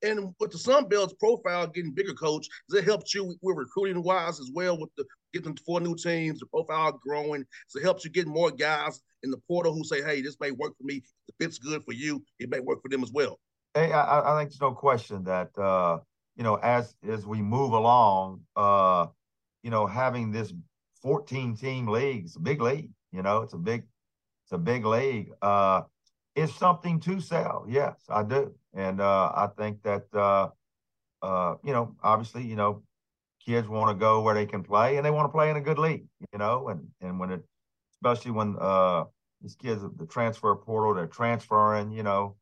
And 0.02 0.34
with 0.40 0.50
the 0.50 0.58
Sun 0.58 0.88
Belt's 0.88 1.14
profile 1.14 1.68
getting 1.68 1.92
bigger, 1.92 2.12
coach, 2.12 2.48
does 2.68 2.80
it 2.80 2.84
help 2.84 3.02
you 3.14 3.36
with 3.40 3.56
recruiting 3.56 4.02
wise 4.02 4.40
as 4.40 4.50
well 4.52 4.76
with 4.76 4.90
the 4.96 5.04
getting 5.32 5.56
four 5.64 5.80
new 5.80 5.94
teams, 5.94 6.40
the 6.40 6.46
profile 6.46 6.98
growing? 7.06 7.44
So 7.68 7.78
it 7.78 7.84
helps 7.84 8.04
you 8.04 8.10
get 8.10 8.26
more 8.26 8.50
guys 8.50 9.00
in 9.22 9.30
the 9.30 9.40
portal 9.46 9.72
who 9.72 9.84
say, 9.84 10.02
hey, 10.02 10.20
this 10.20 10.36
may 10.40 10.50
work 10.50 10.76
for 10.76 10.84
me. 10.84 11.02
If 11.28 11.34
it's 11.46 11.58
good 11.58 11.84
for 11.84 11.92
you, 11.92 12.22
it 12.40 12.50
may 12.50 12.58
work 12.58 12.82
for 12.82 12.88
them 12.88 13.04
as 13.04 13.12
well. 13.12 13.38
Hey, 13.74 13.92
I, 13.92 14.34
I 14.34 14.40
think 14.40 14.50
there's 14.50 14.60
no 14.60 14.72
question 14.72 15.22
that 15.24 15.56
uh, 15.56 15.98
you 16.36 16.42
know, 16.42 16.56
as 16.56 16.94
as 17.08 17.26
we 17.26 17.42
move 17.42 17.72
along, 17.72 18.40
uh, 18.56 19.06
you 19.62 19.70
know, 19.70 19.86
having 19.86 20.30
this 20.32 20.52
14 21.02 21.56
team 21.56 21.86
league, 21.88 22.24
it's 22.24 22.36
a 22.36 22.40
big 22.40 22.60
league, 22.60 22.90
you 23.12 23.22
know, 23.22 23.42
it's 23.42 23.54
a 23.54 23.58
big, 23.58 23.84
it's 24.44 24.52
a 24.52 24.58
big 24.58 24.84
league. 24.84 25.30
Uh, 25.42 25.82
it's 26.34 26.54
something 26.54 26.98
to 27.00 27.20
sell. 27.20 27.66
Yes, 27.68 27.94
I 28.08 28.22
do. 28.22 28.54
And 28.74 29.00
uh, 29.00 29.32
I 29.34 29.48
think 29.58 29.82
that, 29.82 30.04
uh, 30.14 30.48
uh, 31.22 31.56
you 31.62 31.72
know, 31.72 31.94
obviously, 32.02 32.44
you 32.44 32.56
know, 32.56 32.82
kids 33.44 33.68
want 33.68 33.90
to 33.90 34.00
go 34.00 34.22
where 34.22 34.34
they 34.34 34.46
can 34.46 34.62
play 34.62 34.96
and 34.96 35.04
they 35.04 35.10
want 35.10 35.26
to 35.26 35.32
play 35.32 35.50
in 35.50 35.56
a 35.56 35.60
good 35.60 35.78
league, 35.78 36.06
you 36.32 36.38
know, 36.38 36.68
and, 36.68 36.88
and 37.00 37.18
when 37.18 37.30
it, 37.30 37.42
especially 37.94 38.30
when 38.30 38.56
uh, 38.60 39.04
these 39.40 39.56
kids, 39.56 39.82
the 39.96 40.06
transfer 40.06 40.54
portal, 40.54 40.94
they're 40.94 41.06
transferring, 41.06 41.90
you 41.90 42.02
know, 42.02 42.36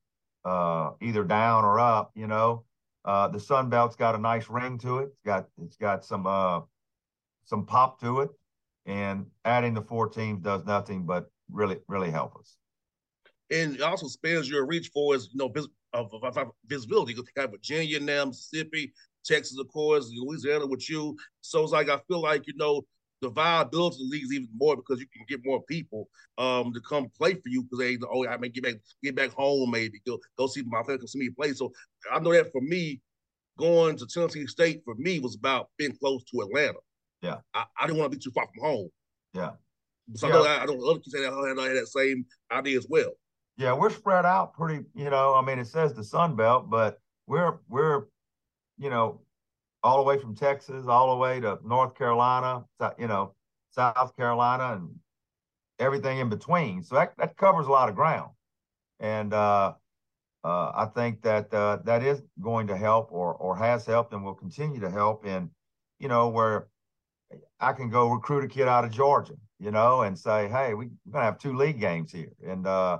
uh, 0.44 0.90
either 1.00 1.24
down 1.24 1.64
or 1.64 1.80
up, 1.80 2.12
you 2.14 2.26
know, 2.26 2.64
uh, 3.04 3.28
the 3.28 3.40
Sun 3.40 3.70
Belt's 3.70 3.96
got 3.96 4.14
a 4.14 4.18
nice 4.18 4.48
ring 4.48 4.78
to 4.78 4.98
it. 4.98 5.10
It's 5.12 5.22
got 5.24 5.48
it's 5.62 5.76
got 5.76 6.04
some 6.04 6.26
uh, 6.26 6.60
some 7.44 7.66
pop 7.66 8.00
to 8.00 8.20
it, 8.20 8.30
and 8.86 9.26
adding 9.44 9.74
the 9.74 9.82
four 9.82 10.08
teams 10.08 10.42
does 10.42 10.64
nothing 10.64 11.06
but 11.06 11.30
really 11.50 11.78
really 11.88 12.10
help 12.10 12.36
us. 12.36 12.56
And 13.50 13.74
it 13.74 13.82
also 13.82 14.06
spans 14.06 14.48
your 14.48 14.66
reach 14.66 14.90
for 14.92 15.14
is 15.14 15.30
you 15.32 15.38
know 15.38 15.48
vis- 15.48 15.68
visibility. 16.66 17.14
You 17.14 17.24
got 17.34 17.50
Virginia 17.50 17.98
now, 18.00 18.26
Mississippi, 18.26 18.92
Texas, 19.24 19.58
of 19.58 19.68
course, 19.68 20.12
Louisiana 20.14 20.66
with 20.66 20.88
you. 20.88 21.16
So 21.40 21.62
it's 21.62 21.72
like 21.72 21.88
I 21.88 21.98
feel 22.08 22.20
like 22.20 22.46
you 22.46 22.54
know 22.56 22.82
the 23.20 23.30
viability 23.30 23.96
of 23.96 23.98
the 23.98 24.04
league 24.04 24.24
is 24.24 24.32
even 24.32 24.48
more 24.54 24.76
because 24.76 25.00
you 25.00 25.06
can 25.12 25.24
get 25.28 25.44
more 25.44 25.62
people 25.64 26.08
um, 26.38 26.72
to 26.72 26.80
come 26.80 27.10
play 27.16 27.34
for 27.34 27.48
you 27.48 27.62
because 27.62 27.78
they 27.78 27.98
oh 28.10 28.26
I 28.26 28.36
may 28.36 28.48
get 28.48 28.64
back 28.64 28.74
get 29.02 29.14
back 29.14 29.30
home 29.30 29.70
maybe 29.70 30.00
go 30.06 30.18
go 30.38 30.46
see 30.46 30.62
my 30.66 30.82
family 30.82 30.98
come 30.98 31.06
see 31.06 31.18
me 31.18 31.30
play. 31.30 31.52
So 31.52 31.72
I 32.10 32.18
know 32.18 32.32
that 32.32 32.52
for 32.52 32.60
me, 32.60 33.00
going 33.58 33.96
to 33.96 34.06
Tennessee 34.06 34.46
State 34.46 34.82
for 34.84 34.94
me 34.96 35.18
was 35.18 35.36
about 35.36 35.68
being 35.76 35.96
close 35.96 36.22
to 36.24 36.40
Atlanta. 36.40 36.78
Yeah, 37.22 37.38
I, 37.54 37.64
I 37.78 37.86
didn't 37.86 37.98
want 37.98 38.10
to 38.10 38.18
be 38.18 38.22
too 38.22 38.30
far 38.30 38.46
from 38.46 38.64
home. 38.64 38.88
Yeah, 39.34 39.50
so 40.14 40.28
yeah. 40.28 40.34
I 40.34 40.36
know 40.36 40.44
I, 40.44 40.62
I 40.62 40.66
don't 40.66 40.82
other 40.82 41.00
kids 41.00 41.14
had, 41.14 41.24
had 41.24 41.76
that 41.76 41.88
same 41.88 42.24
idea 42.50 42.78
as 42.78 42.86
well. 42.88 43.12
Yeah, 43.56 43.74
we're 43.74 43.90
spread 43.90 44.24
out 44.24 44.54
pretty. 44.54 44.84
You 44.94 45.10
know, 45.10 45.34
I 45.34 45.42
mean, 45.42 45.58
it 45.58 45.66
says 45.66 45.92
the 45.92 46.04
Sun 46.04 46.36
Belt, 46.36 46.70
but 46.70 46.98
we're 47.26 47.58
we're 47.68 48.04
you 48.78 48.88
know 48.88 49.20
all 49.82 49.98
the 49.98 50.02
way 50.02 50.18
from 50.18 50.34
Texas, 50.34 50.86
all 50.86 51.10
the 51.10 51.16
way 51.16 51.40
to 51.40 51.58
North 51.64 51.94
Carolina, 51.94 52.64
you 52.98 53.06
know, 53.06 53.34
South 53.70 54.14
Carolina, 54.16 54.74
and 54.74 54.90
everything 55.78 56.18
in 56.18 56.28
between. 56.28 56.82
So 56.82 56.96
that, 56.96 57.14
that 57.18 57.36
covers 57.36 57.66
a 57.66 57.70
lot 57.70 57.88
of 57.88 57.94
ground. 57.94 58.30
And 59.00 59.32
uh, 59.32 59.74
uh, 60.44 60.72
I 60.74 60.86
think 60.94 61.22
that 61.22 61.52
uh, 61.52 61.78
that 61.84 62.02
is 62.02 62.22
going 62.40 62.66
to 62.68 62.76
help 62.76 63.10
or, 63.10 63.34
or 63.34 63.56
has 63.56 63.86
helped 63.86 64.12
and 64.12 64.24
will 64.24 64.34
continue 64.34 64.80
to 64.80 64.90
help 64.90 65.26
in, 65.26 65.50
you 65.98 66.08
know, 66.08 66.28
where 66.28 66.68
I 67.58 67.72
can 67.72 67.90
go 67.90 68.10
recruit 68.10 68.44
a 68.44 68.48
kid 68.48 68.68
out 68.68 68.84
of 68.84 68.90
Georgia, 68.90 69.34
you 69.58 69.70
know, 69.70 70.02
and 70.02 70.18
say, 70.18 70.48
hey, 70.48 70.74
we, 70.74 70.86
are 70.86 71.10
going 71.10 71.22
to 71.22 71.24
have 71.24 71.38
two 71.38 71.56
league 71.56 71.80
games 71.80 72.12
here. 72.12 72.32
And, 72.46 72.66
uh, 72.66 72.98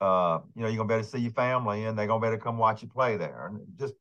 uh, 0.00 0.40
you 0.54 0.62
know, 0.62 0.68
you're 0.68 0.76
going 0.76 0.88
to 0.88 0.94
better 0.94 1.02
see 1.02 1.18
your 1.18 1.32
family 1.32 1.84
and 1.84 1.98
they're 1.98 2.06
going 2.06 2.20
to 2.20 2.26
better 2.26 2.38
come 2.38 2.58
watch 2.58 2.82
you 2.82 2.88
play 2.88 3.16
there. 3.16 3.48
And 3.48 3.60
just 3.78 3.94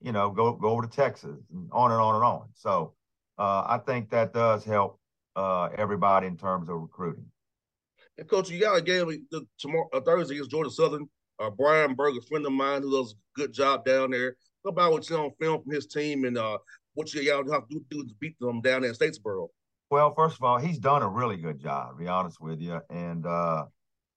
you 0.00 0.12
know, 0.12 0.30
go 0.30 0.52
go 0.52 0.68
over 0.68 0.82
to 0.82 0.88
Texas 0.88 1.38
and 1.52 1.68
on 1.72 1.90
and 1.90 2.00
on 2.00 2.14
and 2.14 2.24
on. 2.24 2.48
So 2.54 2.94
uh, 3.38 3.64
I 3.66 3.78
think 3.86 4.10
that 4.10 4.32
does 4.32 4.64
help 4.64 5.00
uh, 5.36 5.68
everybody 5.76 6.26
in 6.26 6.36
terms 6.36 6.68
of 6.68 6.76
recruiting. 6.76 7.26
And 8.16 8.28
coach, 8.28 8.50
you 8.50 8.60
got 8.60 8.76
a 8.76 8.82
game 8.82 9.26
tomorrow 9.58 9.88
uh, 9.92 10.00
Thursday 10.00 10.34
against 10.34 10.50
Georgia 10.50 10.70
Southern. 10.70 11.08
Uh, 11.40 11.50
Brian 11.50 11.94
Burg, 11.94 12.16
a 12.16 12.20
friend 12.22 12.44
of 12.46 12.52
mine 12.52 12.82
who 12.82 12.90
does 12.90 13.12
a 13.12 13.40
good 13.40 13.52
job 13.52 13.84
down 13.84 14.10
there. 14.10 14.34
What 14.62 14.72
about 14.72 14.90
what 14.90 15.08
you 15.08 15.16
on 15.16 15.30
film 15.40 15.62
from 15.62 15.72
his 15.72 15.86
team 15.86 16.24
and 16.24 16.36
uh, 16.36 16.58
what 16.94 17.14
you 17.14 17.20
y'all 17.22 17.48
have 17.52 17.68
to 17.68 17.80
do 17.88 18.04
to 18.04 18.14
beat 18.18 18.36
them 18.40 18.60
down 18.60 18.82
there 18.82 18.90
in 18.90 18.96
Statesboro? 18.96 19.48
Well, 19.90 20.12
first 20.14 20.36
of 20.36 20.42
all, 20.42 20.58
he's 20.58 20.78
done 20.78 21.02
a 21.02 21.08
really 21.08 21.36
good 21.36 21.60
job. 21.60 21.92
To 21.92 21.96
be 21.96 22.08
honest 22.08 22.40
with 22.40 22.60
you, 22.60 22.80
and 22.90 23.24
uh, 23.24 23.66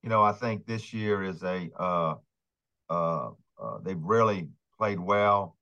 you 0.02 0.10
know, 0.10 0.24
I 0.24 0.32
think 0.32 0.66
this 0.66 0.94
year 0.94 1.24
is 1.24 1.44
a 1.44 1.70
uh, 1.78 2.16
uh, 2.90 3.30
uh, 3.62 3.78
they've 3.84 4.02
really 4.02 4.50
played 4.78 5.00
well. 5.00 5.58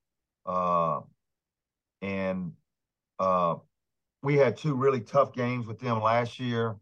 Uh, 0.50 1.02
and 2.02 2.54
uh, 3.20 3.56
we 4.24 4.36
had 4.36 4.58
two 4.58 4.74
really 4.74 5.00
tough 5.00 5.32
games 5.32 5.68
with 5.68 5.80
them 5.80 6.02
last 6.02 6.40
year. 6.40 6.76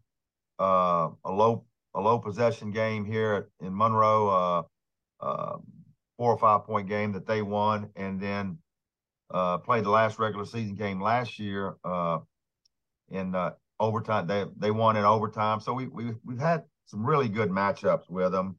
Uh, 0.58 1.10
a 1.26 1.32
low 1.32 1.66
a 1.94 2.00
low 2.02 2.18
possession 2.18 2.72
game 2.72 3.04
here 3.06 3.50
in 3.60 3.76
Monroe, 3.76 4.30
uh, 4.30 4.64
uh, 5.20 5.58
four 6.18 6.32
or 6.34 6.38
five 6.38 6.64
point 6.64 6.88
game 6.88 7.12
that 7.12 7.28
they 7.28 7.42
won, 7.42 7.90
and 7.96 8.22
then 8.22 8.58
uh, 9.32 9.58
played 9.58 9.84
the 9.84 9.90
last 9.90 10.18
regular 10.18 10.46
season 10.46 10.76
game 10.76 11.02
last 11.02 11.38
year 11.38 11.76
in 13.10 13.36
overtime. 13.80 14.28
They 14.28 14.46
they 14.58 14.72
won 14.72 14.96
in 14.96 15.04
overtime, 15.04 15.60
so 15.60 15.74
we 15.74 15.88
we 15.88 16.14
we've 16.24 16.40
had 16.40 16.64
some 16.86 17.06
really 17.06 17.28
good 17.28 17.50
matchups 17.50 18.10
with 18.10 18.32
them. 18.32 18.56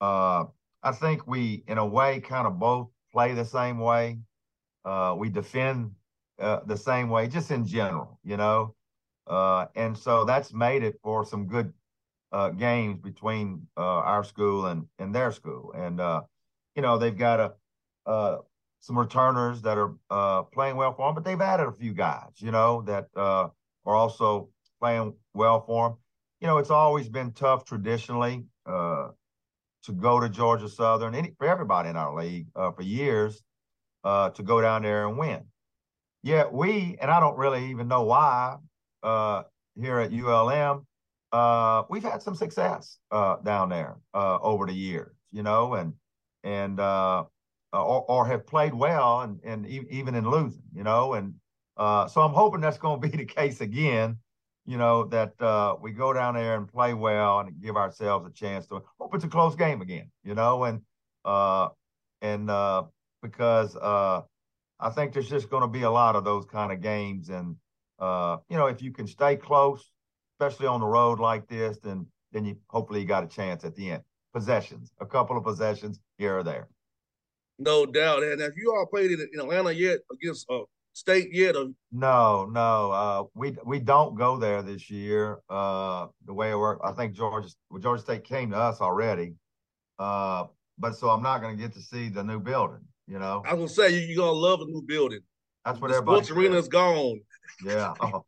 I 0.00 0.92
think 0.92 1.26
we, 1.26 1.62
in 1.66 1.78
a 1.78 1.86
way, 1.86 2.20
kind 2.20 2.46
of 2.46 2.58
both 2.58 2.88
play 3.12 3.34
the 3.34 3.44
same 3.44 3.78
way. 3.78 4.18
Uh, 4.86 5.16
we 5.18 5.28
defend 5.28 5.90
uh, 6.38 6.60
the 6.64 6.76
same 6.76 7.08
way, 7.10 7.26
just 7.26 7.50
in 7.50 7.66
general, 7.66 8.20
you 8.22 8.36
know. 8.36 8.72
Uh, 9.26 9.66
and 9.74 9.98
so 9.98 10.24
that's 10.24 10.52
made 10.52 10.84
it 10.84 10.96
for 11.02 11.24
some 11.24 11.46
good 11.48 11.72
uh, 12.30 12.50
games 12.50 13.00
between 13.00 13.66
uh, 13.76 13.80
our 13.80 14.22
school 14.22 14.66
and, 14.66 14.86
and 15.00 15.12
their 15.12 15.32
school. 15.32 15.72
And, 15.76 16.00
uh, 16.00 16.22
you 16.76 16.82
know, 16.82 16.98
they've 16.98 17.18
got 17.18 17.52
a, 18.06 18.38
some 18.78 18.96
returners 18.96 19.60
that 19.62 19.76
are 19.76 20.44
playing 20.52 20.76
well 20.76 20.92
for 20.92 21.08
them, 21.08 21.16
but 21.16 21.24
they've 21.24 21.40
added 21.40 21.66
a 21.66 21.72
few 21.72 21.92
guys, 21.92 22.30
you 22.36 22.52
know, 22.52 22.82
that 22.82 23.08
are 23.16 23.50
also 23.84 24.50
playing 24.80 25.14
well 25.34 25.64
for 25.66 25.88
them. 25.88 25.98
You 26.40 26.46
know, 26.46 26.58
it's 26.58 26.70
always 26.70 27.08
been 27.08 27.32
tough 27.32 27.64
traditionally 27.64 28.44
to 28.66 29.92
go 29.98 30.20
to 30.20 30.28
Georgia 30.28 30.68
Southern, 30.68 31.16
any, 31.16 31.32
for 31.38 31.48
everybody 31.48 31.88
in 31.88 31.96
our 31.96 32.14
league 32.14 32.46
for 32.54 32.82
years 32.82 33.42
uh, 34.04 34.30
to 34.30 34.42
go 34.42 34.60
down 34.60 34.82
there 34.82 35.06
and 35.06 35.18
win. 35.18 35.44
Yet 36.22 36.52
we, 36.52 36.96
and 37.00 37.10
I 37.10 37.20
don't 37.20 37.36
really 37.36 37.70
even 37.70 37.88
know 37.88 38.02
why, 38.02 38.56
uh, 39.02 39.44
here 39.80 39.98
at 40.00 40.12
ULM, 40.12 40.86
uh, 41.32 41.82
we've 41.88 42.02
had 42.02 42.22
some 42.22 42.34
success 42.34 42.98
uh, 43.10 43.36
down 43.36 43.68
there 43.68 43.96
uh, 44.14 44.38
over 44.40 44.66
the 44.66 44.72
years, 44.72 45.14
you 45.32 45.42
know, 45.42 45.74
and 45.74 45.92
and 46.44 46.80
uh, 46.80 47.24
or, 47.72 48.04
or 48.08 48.26
have 48.26 48.46
played 48.46 48.74
well, 48.74 49.20
and 49.20 49.40
and 49.44 49.66
even 49.66 50.14
in 50.14 50.28
losing, 50.28 50.62
you 50.74 50.82
know, 50.82 51.14
and 51.14 51.34
uh, 51.76 52.06
so 52.08 52.22
I'm 52.22 52.32
hoping 52.32 52.60
that's 52.60 52.78
going 52.78 53.00
to 53.00 53.08
be 53.08 53.16
the 53.16 53.24
case 53.24 53.60
again. 53.60 54.18
You 54.68 54.78
know 54.78 55.04
that 55.06 55.40
uh, 55.40 55.76
we 55.80 55.92
go 55.92 56.12
down 56.12 56.34
there 56.34 56.56
and 56.56 56.66
play 56.66 56.92
well 56.92 57.40
and 57.40 57.60
give 57.60 57.76
ourselves 57.76 58.26
a 58.26 58.32
chance 58.32 58.66
to 58.66 58.82
hope 58.98 59.14
it's 59.14 59.24
a 59.24 59.28
close 59.28 59.54
game 59.54 59.80
again. 59.80 60.10
You 60.24 60.34
know, 60.34 60.64
and 60.64 60.80
uh, 61.24 61.68
and 62.20 62.50
because 63.26 63.76
uh, 63.76 64.22
I 64.80 64.90
think 64.90 65.12
there's 65.12 65.28
just 65.28 65.50
going 65.50 65.62
to 65.62 65.68
be 65.68 65.82
a 65.82 65.90
lot 65.90 66.16
of 66.16 66.24
those 66.24 66.46
kind 66.46 66.72
of 66.72 66.80
games. 66.80 67.28
And, 67.28 67.56
uh, 67.98 68.38
you 68.48 68.56
know, 68.56 68.66
if 68.66 68.82
you 68.82 68.92
can 68.92 69.06
stay 69.06 69.36
close, 69.36 69.90
especially 70.38 70.66
on 70.66 70.80
the 70.80 70.86
road 70.86 71.18
like 71.18 71.46
this, 71.48 71.78
then 71.82 72.06
then 72.32 72.44
you 72.44 72.56
hopefully 72.68 73.00
you 73.00 73.06
got 73.06 73.24
a 73.24 73.28
chance 73.28 73.64
at 73.64 73.74
the 73.76 73.90
end. 73.92 74.02
Possessions, 74.34 74.92
a 75.00 75.06
couple 75.06 75.36
of 75.36 75.44
possessions 75.44 75.98
here 76.18 76.38
or 76.38 76.42
there. 76.42 76.68
No 77.58 77.86
doubt. 77.86 78.22
And 78.22 78.40
have 78.40 78.52
you 78.56 78.74
all 78.76 78.86
played 78.86 79.10
in, 79.10 79.26
in 79.32 79.40
Atlanta 79.40 79.70
yet 79.70 80.00
against 80.12 80.46
uh, 80.50 80.60
state 80.92 81.28
yet? 81.32 81.56
Or? 81.56 81.68
No, 81.90 82.44
no. 82.44 82.90
Uh, 82.90 83.24
we 83.34 83.56
we 83.64 83.78
don't 83.78 84.14
go 84.14 84.36
there 84.36 84.62
this 84.62 84.90
year. 84.90 85.38
Uh, 85.48 86.08
the 86.26 86.34
way 86.34 86.50
it 86.50 86.58
worked, 86.58 86.84
I 86.84 86.92
think 86.92 87.14
Georgia 87.14 87.48
Georgia 87.80 88.02
State 88.02 88.24
came 88.24 88.50
to 88.50 88.56
us 88.56 88.80
already. 88.80 89.34
Uh, 89.98 90.44
but 90.78 90.94
so 90.94 91.08
I'm 91.08 91.22
not 91.22 91.40
going 91.40 91.56
to 91.56 91.62
get 91.62 91.72
to 91.72 91.80
see 91.80 92.10
the 92.10 92.22
new 92.22 92.38
building. 92.38 92.84
You 93.08 93.18
know, 93.18 93.42
I 93.46 93.54
was 93.54 93.72
gonna 93.74 93.88
say 93.88 93.98
you, 94.04 94.14
are 94.14 94.26
gonna 94.26 94.32
love 94.32 94.60
a 94.60 94.64
new 94.64 94.82
building. 94.82 95.20
That's 95.64 95.80
what 95.80 95.88
the 95.88 95.96
everybody. 95.96 96.24
Sports 96.24 96.38
arena's 96.38 96.68
gone. 96.68 97.20
Yeah. 97.64 97.94
Oh, 98.00 98.24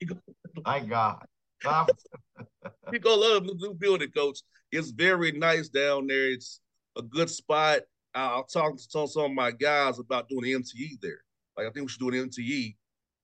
thank 0.64 0.88
God. 0.88 1.24
you're 1.64 3.00
gonna 3.00 3.20
love 3.20 3.46
the 3.46 3.54
new 3.54 3.74
building, 3.74 4.10
Coach. 4.10 4.40
It's 4.70 4.90
very 4.90 5.32
nice 5.32 5.68
down 5.68 6.06
there. 6.06 6.32
It's 6.32 6.60
a 6.96 7.02
good 7.02 7.28
spot. 7.28 7.80
I'll 8.14 8.44
talk 8.44 8.76
to 8.76 9.06
some 9.08 9.24
of 9.24 9.32
my 9.32 9.50
guys 9.50 9.98
about 9.98 10.28
doing 10.28 10.42
the 10.44 10.54
MTE 10.54 11.00
there. 11.00 11.20
Like 11.56 11.66
I 11.66 11.70
think 11.70 11.86
we 11.86 11.88
should 11.88 12.00
do 12.00 12.08
an 12.08 12.28
MTE 12.28 12.76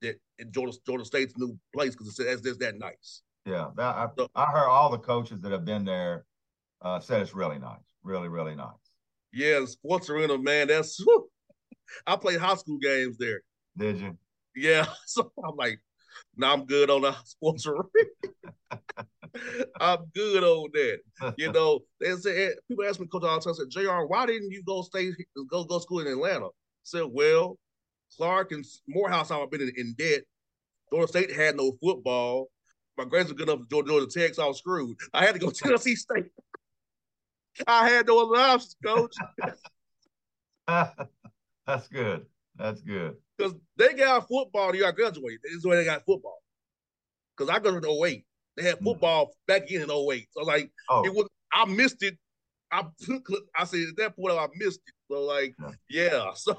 that 0.03 0.21
in 0.38 0.53
Georgia, 0.53 0.77
Georgia 0.87 1.05
State's 1.05 1.37
new 1.37 1.59
place 1.73 1.95
because 1.95 2.19
it's, 2.19 2.47
it's 2.47 2.59
that 2.59 2.79
nice. 2.79 3.23
Yeah, 3.47 3.71
that, 3.77 3.95
I, 3.95 4.09
so, 4.17 4.29
I 4.35 4.47
heard 4.47 4.69
all 4.69 4.90
the 4.90 4.99
coaches 4.99 5.40
that 5.40 5.53
have 5.53 5.64
been 5.64 5.85
there 5.85 6.25
uh, 6.83 7.01
said 7.01 7.21
it's 7.23 7.35
really 7.35 7.59
nice, 7.59 7.79
really, 8.03 8.29
really 8.29 8.55
nice. 8.55 8.71
Yeah, 9.33 9.61
the 9.61 9.67
sports 9.67 10.09
arena, 10.11 10.38
man. 10.38 10.69
That's 10.69 10.99
whew, 10.99 11.29
I 12.07 12.16
played 12.16 12.40
high 12.40 12.55
school 12.55 12.79
games 12.79 13.16
there. 13.18 13.40
Did 13.77 13.99
you? 13.99 14.18
Yeah. 14.57 14.87
So 15.07 15.33
I'm 15.47 15.57
like, 15.57 15.81
now 16.37 16.53
I'm 16.53 16.64
good 16.64 16.90
on 16.90 17.03
the 17.03 17.14
sports 17.25 17.66
arena. 17.66 17.88
I'm 19.81 20.07
good 20.14 20.44
on 20.44 20.70
that. 20.73 21.35
You 21.37 21.53
know, 21.53 21.81
they 22.01 22.14
said 22.16 22.37
eh, 22.37 22.55
people 22.68 22.85
ask 22.85 23.01
me, 23.01 23.07
Coach 23.07 23.25
all 23.25 23.38
the 23.38 23.44
time, 23.44 23.55
said, 23.55 23.70
JR, 23.70 24.05
why 24.07 24.27
didn't 24.27 24.51
you 24.51 24.62
go 24.64 24.83
stay 24.83 25.12
go 25.51 25.64
go 25.64 25.79
school 25.79 26.01
in 26.01 26.07
Atlanta? 26.07 26.47
I 26.47 26.51
said, 26.85 27.05
well, 27.11 27.59
Clark 28.16 28.53
and 28.53 28.64
Morehouse 28.88 29.31
I've 29.31 29.51
been 29.51 29.62
in, 29.62 29.73
in 29.77 29.94
debt. 29.99 30.23
Georgia 30.92 31.09
State 31.09 31.33
had 31.35 31.57
no 31.57 31.73
football. 31.83 32.49
My 32.97 33.05
grades 33.05 33.29
were 33.29 33.35
good 33.35 33.49
enough 33.49 33.61
to 33.61 33.66
Georgia, 33.68 33.88
Georgia 33.88 34.07
Tech, 34.07 34.35
so 34.35 34.44
I 34.44 34.49
was 34.49 34.59
screwed. 34.59 34.97
I 35.12 35.25
had 35.25 35.35
to 35.35 35.40
go 35.40 35.51
to 35.51 35.55
Tennessee 35.55 35.97
State. 35.97 36.27
I 37.66 37.88
had 37.88 38.07
no 38.07 38.20
other 38.20 38.40
options, 38.40 38.77
coach. 38.85 39.14
That's 41.66 41.88
good. 41.88 42.27
That's 42.57 42.81
good. 42.81 43.16
Because 43.37 43.55
they 43.77 43.94
got 43.94 44.29
football, 44.29 44.74
you 44.74 44.83
got 44.83 44.94
graduate. 44.94 45.40
This 45.42 45.55
is 45.55 45.62
the 45.62 45.68
way 45.68 45.77
they 45.77 45.85
got 45.85 46.05
football. 46.05 46.38
Because 47.37 47.55
I 47.55 47.59
got 47.59 47.74
in 47.74 47.85
08. 47.85 48.24
They 48.57 48.62
had 48.62 48.79
mm. 48.79 48.85
football 48.85 49.27
mm-hmm. 49.27 49.33
back 49.48 49.70
in 49.70 49.83
in 49.83 49.90
08. 49.90 50.29
So 50.33 50.42
like 50.44 50.70
oh. 50.88 51.05
it 51.05 51.12
was 51.12 51.29
I 51.53 51.64
missed 51.64 52.03
it. 52.03 52.16
I 52.70 52.85
I 53.57 53.64
said 53.64 53.81
at 53.88 53.96
that 53.96 54.16
point 54.16 54.38
I 54.38 54.46
missed 54.57 54.81
it. 54.87 54.94
So 55.11 55.22
like, 55.24 55.55
yeah. 55.88 56.11
yeah. 56.12 56.31
So 56.35 56.57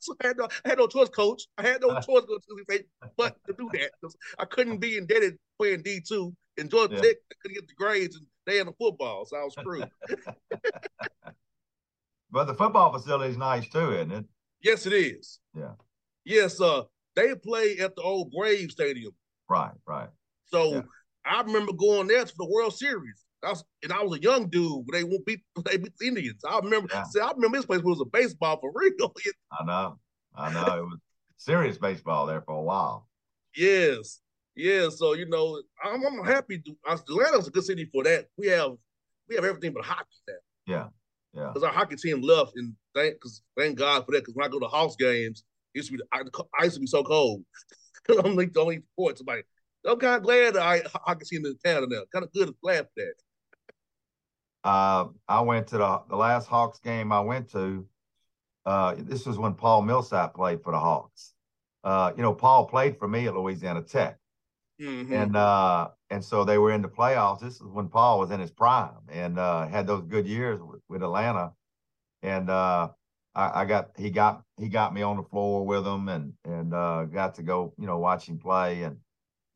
so 0.00 0.16
I, 0.20 0.26
had 0.26 0.38
no, 0.38 0.48
I 0.64 0.68
had 0.70 0.78
no 0.78 0.88
choice, 0.88 1.08
coach. 1.08 1.44
I 1.56 1.62
had 1.62 1.80
no 1.80 1.88
choice 2.00 2.24
to 2.24 2.40
State, 2.64 2.86
but 3.16 3.36
to 3.46 3.54
do 3.56 3.68
that. 3.72 3.90
I 4.38 4.44
couldn't 4.44 4.78
be 4.78 4.96
indebted 4.96 5.36
playing 5.58 5.82
D 5.82 6.00
two 6.00 6.34
and 6.58 6.70
Georgia 6.70 6.96
yeah. 6.96 7.00
Tech 7.02 7.16
I 7.30 7.34
couldn't 7.42 7.54
get 7.54 7.68
the 7.68 7.74
grades 7.74 8.16
and 8.16 8.26
they 8.46 8.58
had 8.58 8.66
the 8.66 8.72
football, 8.72 9.24
so 9.24 9.36
I 9.36 9.44
was 9.44 9.54
screwed. 9.54 9.88
But 12.34 12.48
the 12.48 12.54
football 12.54 12.92
facility 12.92 13.30
is 13.30 13.38
nice 13.38 13.68
too, 13.68 13.92
isn't 13.92 14.10
it? 14.10 14.24
Yes, 14.60 14.86
it 14.86 14.92
is. 14.92 15.38
Yeah. 15.56 15.74
Yes, 16.24 16.60
uh, 16.60 16.82
they 17.14 17.34
play 17.36 17.78
at 17.78 17.94
the 17.94 18.02
old 18.02 18.32
Brave 18.36 18.72
Stadium. 18.72 19.12
Right, 19.48 19.70
right. 19.86 20.08
So 20.46 20.74
yeah. 20.74 20.82
I 21.24 21.42
remember 21.42 21.72
going 21.72 22.08
there 22.08 22.26
for 22.26 22.34
the 22.38 22.50
World 22.50 22.74
Series. 22.74 23.24
I 23.44 23.50
was, 23.50 23.64
and 23.84 23.92
I 23.92 24.02
was 24.02 24.18
a 24.18 24.22
young 24.22 24.48
dude. 24.48 24.86
They 24.92 25.04
won't 25.04 25.24
beat 25.24 25.42
they 25.64 25.76
beat 25.76 25.96
the 25.98 26.08
Indians. 26.08 26.42
I 26.48 26.58
remember. 26.58 26.88
Yeah. 26.92 27.04
See, 27.04 27.20
I 27.20 27.30
remember 27.30 27.58
this 27.58 27.66
place 27.66 27.82
was 27.82 28.00
a 28.00 28.04
baseball 28.04 28.58
for 28.60 28.72
real. 28.74 29.14
I 29.52 29.64
know, 29.64 29.98
I 30.34 30.52
know. 30.52 30.78
It 30.78 30.82
was 30.82 30.98
serious 31.36 31.78
baseball 31.78 32.26
there 32.26 32.42
for 32.42 32.54
a 32.54 32.62
while. 32.62 33.06
Yes, 33.54 34.20
yeah. 34.56 34.88
So 34.88 35.12
you 35.12 35.28
know, 35.28 35.62
I'm, 35.84 36.04
I'm 36.04 36.24
happy. 36.24 36.58
To, 36.58 36.76
Atlanta's 36.90 37.46
a 37.46 37.50
good 37.52 37.64
city 37.64 37.88
for 37.92 38.02
that. 38.02 38.26
We 38.36 38.48
have 38.48 38.72
we 39.28 39.36
have 39.36 39.44
everything 39.44 39.72
but 39.72 39.84
hockey 39.84 40.16
there. 40.26 40.40
Yeah, 40.66 40.86
yeah. 41.34 41.48
Because 41.48 41.64
our 41.64 41.72
hockey 41.72 41.96
team 41.96 42.22
left, 42.22 42.52
and 42.56 42.74
thank 42.94 43.14
because 43.14 43.42
thank 43.56 43.78
God 43.78 44.04
for 44.06 44.12
that. 44.12 44.20
Because 44.20 44.34
when 44.34 44.46
I 44.46 44.50
go 44.50 44.60
to 44.60 44.66
Hawks 44.66 44.96
games, 44.96 45.44
it 45.74 45.78
used 45.78 45.90
to 45.90 45.96
be 45.96 46.02
I, 46.12 46.22
I 46.58 46.64
used 46.64 46.76
to 46.76 46.80
be 46.80 46.86
so 46.86 47.02
cold. 47.02 47.44
I'm 48.24 48.36
like 48.36 48.52
the 48.52 48.60
only 48.60 48.82
sports. 48.92 49.22
Like 49.26 49.46
I'm 49.86 49.98
kind 49.98 50.16
of 50.16 50.22
glad 50.22 50.56
I 50.56 50.82
hockey 51.04 51.24
team 51.24 51.46
in 51.46 51.56
town 51.58 51.88
now. 51.88 52.02
Kind 52.12 52.24
of 52.24 52.32
good, 52.32 52.54
glad 52.62 52.84
for 52.84 52.90
that. 52.96 53.14
Uh, 54.64 55.08
I 55.28 55.40
went 55.42 55.66
to 55.68 55.78
the 55.78 56.02
the 56.08 56.16
last 56.16 56.46
Hawks 56.46 56.78
game 56.78 57.12
I 57.12 57.20
went 57.20 57.50
to. 57.52 57.86
Uh, 58.64 58.94
this 58.96 59.26
was 59.26 59.36
when 59.36 59.54
Paul 59.54 59.82
Millsap 59.82 60.34
played 60.34 60.62
for 60.62 60.72
the 60.72 60.78
Hawks. 60.78 61.34
Uh, 61.82 62.12
you 62.16 62.22
know, 62.22 62.32
Paul 62.32 62.66
played 62.66 62.98
for 62.98 63.06
me 63.06 63.26
at 63.26 63.34
Louisiana 63.34 63.82
Tech, 63.82 64.18
mm-hmm. 64.80 65.12
and 65.12 65.36
uh, 65.36 65.88
and 66.14 66.24
so 66.24 66.44
they 66.44 66.58
were 66.58 66.70
in 66.70 66.80
the 66.80 66.88
playoffs. 66.88 67.40
This 67.40 67.54
is 67.56 67.62
when 67.62 67.88
Paul 67.88 68.20
was 68.20 68.30
in 68.30 68.38
his 68.38 68.52
prime 68.52 69.02
and 69.08 69.36
uh, 69.36 69.66
had 69.66 69.84
those 69.84 70.02
good 70.02 70.28
years 70.28 70.60
with, 70.62 70.80
with 70.88 71.02
Atlanta. 71.02 71.50
And 72.22 72.48
uh, 72.48 72.90
I, 73.34 73.62
I, 73.62 73.64
got 73.64 73.90
he 73.98 74.10
got 74.10 74.44
he 74.56 74.68
got 74.68 74.94
me 74.94 75.02
on 75.02 75.16
the 75.16 75.24
floor 75.24 75.66
with 75.66 75.84
him 75.84 76.08
and 76.08 76.32
and 76.44 76.72
uh, 76.72 77.06
got 77.06 77.34
to 77.34 77.42
go 77.42 77.74
you 77.78 77.88
know 77.88 77.98
watch 77.98 78.28
him 78.28 78.38
play 78.38 78.84
and 78.84 78.98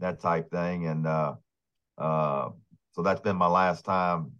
that 0.01 0.18
type 0.18 0.51
thing. 0.51 0.88
And 0.88 1.07
uh, 1.07 1.35
uh, 1.97 2.49
so 2.90 3.03
that's 3.03 3.21
been 3.21 3.37
my 3.37 3.47
last 3.47 3.85
time 3.85 4.33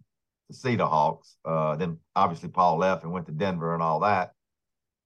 to 0.51 0.57
see 0.57 0.75
the 0.75 0.87
Hawks. 0.87 1.37
Uh, 1.45 1.77
then 1.77 1.99
obviously 2.17 2.49
Paul 2.49 2.79
left 2.79 3.03
and 3.03 3.13
went 3.13 3.27
to 3.27 3.31
Denver 3.31 3.73
and 3.73 3.81
all 3.81 4.01
that. 4.01 4.33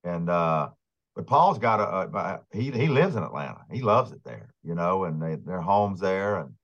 And 0.04 0.26
but 0.26 1.28
Paul's 1.28 1.60
got 1.60 1.80
a, 1.80 2.18
a, 2.18 2.40
he 2.52 2.72
he 2.72 2.88
lives 2.88 3.16
in 3.16 3.22
Atlanta. 3.22 3.66
He 3.72 3.84
loves 3.84 4.12
it 4.12 4.24
there, 4.26 4.56
you 4.64 4.74
know, 4.74 5.04
and 5.04 5.22
they, 5.22 5.36
their 5.36 5.62
homes 5.62 6.00
there. 6.00 6.38
And 6.38 6.56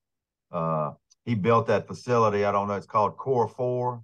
uh, 0.51 0.91
he 1.25 1.35
built 1.35 1.67
that 1.67 1.87
facility. 1.87 2.45
I 2.45 2.51
don't 2.51 2.67
know. 2.67 2.75
It's 2.75 2.87
called 2.87 3.17
Core 3.17 3.47
Four. 3.47 4.03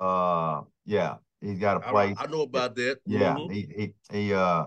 Uh, 0.00 0.62
yeah, 0.84 1.16
he's 1.40 1.58
got 1.58 1.76
a 1.76 1.80
place. 1.80 2.16
I, 2.18 2.24
I 2.24 2.26
know 2.26 2.42
about 2.42 2.74
that. 2.76 2.98
Yeah, 3.06 3.34
mm-hmm. 3.34 3.52
he 3.52 3.68
he 3.76 3.94
he 4.10 4.34
uh 4.34 4.66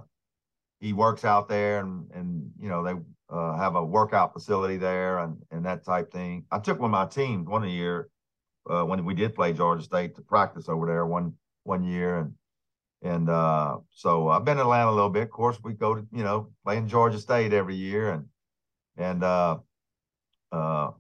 he 0.80 0.94
works 0.94 1.24
out 1.24 1.48
there, 1.48 1.80
and 1.80 2.10
and 2.12 2.52
you 2.60 2.70
know 2.70 2.84
they 2.84 2.94
uh, 3.30 3.56
have 3.58 3.76
a 3.76 3.84
workout 3.84 4.34
facility 4.34 4.78
there 4.78 5.20
and 5.20 5.38
and 5.52 5.66
that 5.66 5.86
type 5.86 6.12
thing. 6.12 6.46
I 6.52 6.60
took 6.60 6.80
one 6.80 6.90
of 6.90 6.92
my 6.92 7.06
teams 7.06 7.48
one 7.48 7.68
year 7.68 8.10
uh, 8.70 8.84
when 8.84 9.06
we 9.06 9.14
did 9.14 9.36
play 9.36 9.54
Georgia 9.54 9.84
State 9.84 10.16
to 10.16 10.22
practice 10.22 10.68
over 10.68 10.86
there 10.86 11.06
one 11.06 11.34
one 11.64 11.84
year, 11.84 12.20
and 12.20 12.34
and 13.04 13.30
uh, 13.30 13.78
so 13.92 14.30
I've 14.30 14.46
been 14.46 14.58
in 14.58 14.62
Atlanta 14.62 14.90
a 14.90 14.92
little 14.92 15.10
bit. 15.10 15.24
Of 15.24 15.32
course, 15.32 15.60
we 15.64 15.74
go 15.74 15.96
to 15.96 16.06
you 16.12 16.24
know 16.24 16.52
playing 16.66 16.88
Georgia 16.88 17.20
State 17.20 17.54
every 17.54 17.76
year, 17.76 18.12
and 18.12 18.26
and 18.98 19.24
uh, 19.24 19.58
uh, 20.52 20.92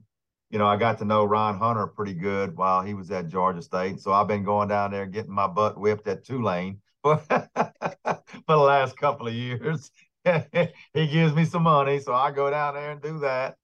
you 0.52 0.60
know 0.60 0.68
I 0.68 0.78
got 0.78 0.98
to 1.00 1.06
know 1.06 1.24
Ron 1.24 1.58
Hunter 1.58 1.88
pretty 1.88 2.14
good 2.14 2.56
while 2.58 2.84
he 2.84 2.94
was 2.94 3.10
at 3.10 3.30
Georgia 3.30 3.62
State. 3.62 4.00
So 4.00 4.12
I've 4.12 4.28
been 4.28 4.44
going 4.44 4.68
down 4.68 4.92
there 4.92 5.06
getting 5.06 5.32
my 5.32 5.48
butt 5.48 5.80
whipped 5.80 6.08
at 6.08 6.26
Tulane 6.26 6.82
for 7.02 7.18
for 7.28 8.24
the 8.48 8.58
last 8.58 8.98
couple 8.98 9.28
of 9.28 9.34
years. 9.34 9.92
he 10.94 11.08
gives 11.08 11.34
me 11.34 11.46
some 11.46 11.64
money, 11.64 12.00
so 12.00 12.14
I 12.14 12.32
go 12.32 12.50
down 12.50 12.76
there 12.76 12.92
and 12.92 13.02
do 13.02 13.20
that. 13.20 13.56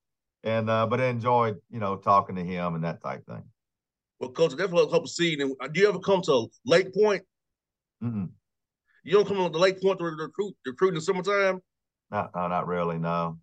And 0.44 0.70
uh, 0.70 0.88
but 0.88 1.02
I 1.02 1.08
enjoyed, 1.08 1.58
you 1.70 1.80
know, 1.80 1.98
talking 1.98 2.36
to 2.38 2.44
him 2.44 2.76
and 2.76 2.84
that 2.84 3.04
type 3.04 3.26
thing. 3.26 3.44
Well, 4.20 4.32
coach, 4.32 4.54
I 4.54 4.56
definitely 4.56 4.90
hope 4.90 5.04
to 5.04 5.12
see 5.12 5.38
you. 5.38 5.56
And 5.60 5.74
do 5.74 5.80
you 5.80 5.90
ever 5.90 6.00
come 6.00 6.22
to 6.24 6.48
Lake 6.66 6.94
Point? 6.94 7.24
Mm-mm. 8.04 8.30
You 9.04 9.14
don't 9.14 9.28
come 9.28 9.38
to 9.38 9.58
Lake 9.58 9.82
Point 9.82 10.00
to 10.00 10.06
recruit 10.06 10.56
recruit 10.66 10.90
in 10.90 10.96
the 10.96 11.02
summertime? 11.02 11.62
No, 12.12 12.30
no, 12.34 12.48
not 12.48 12.68
really, 12.68 12.98
no. 12.98 13.38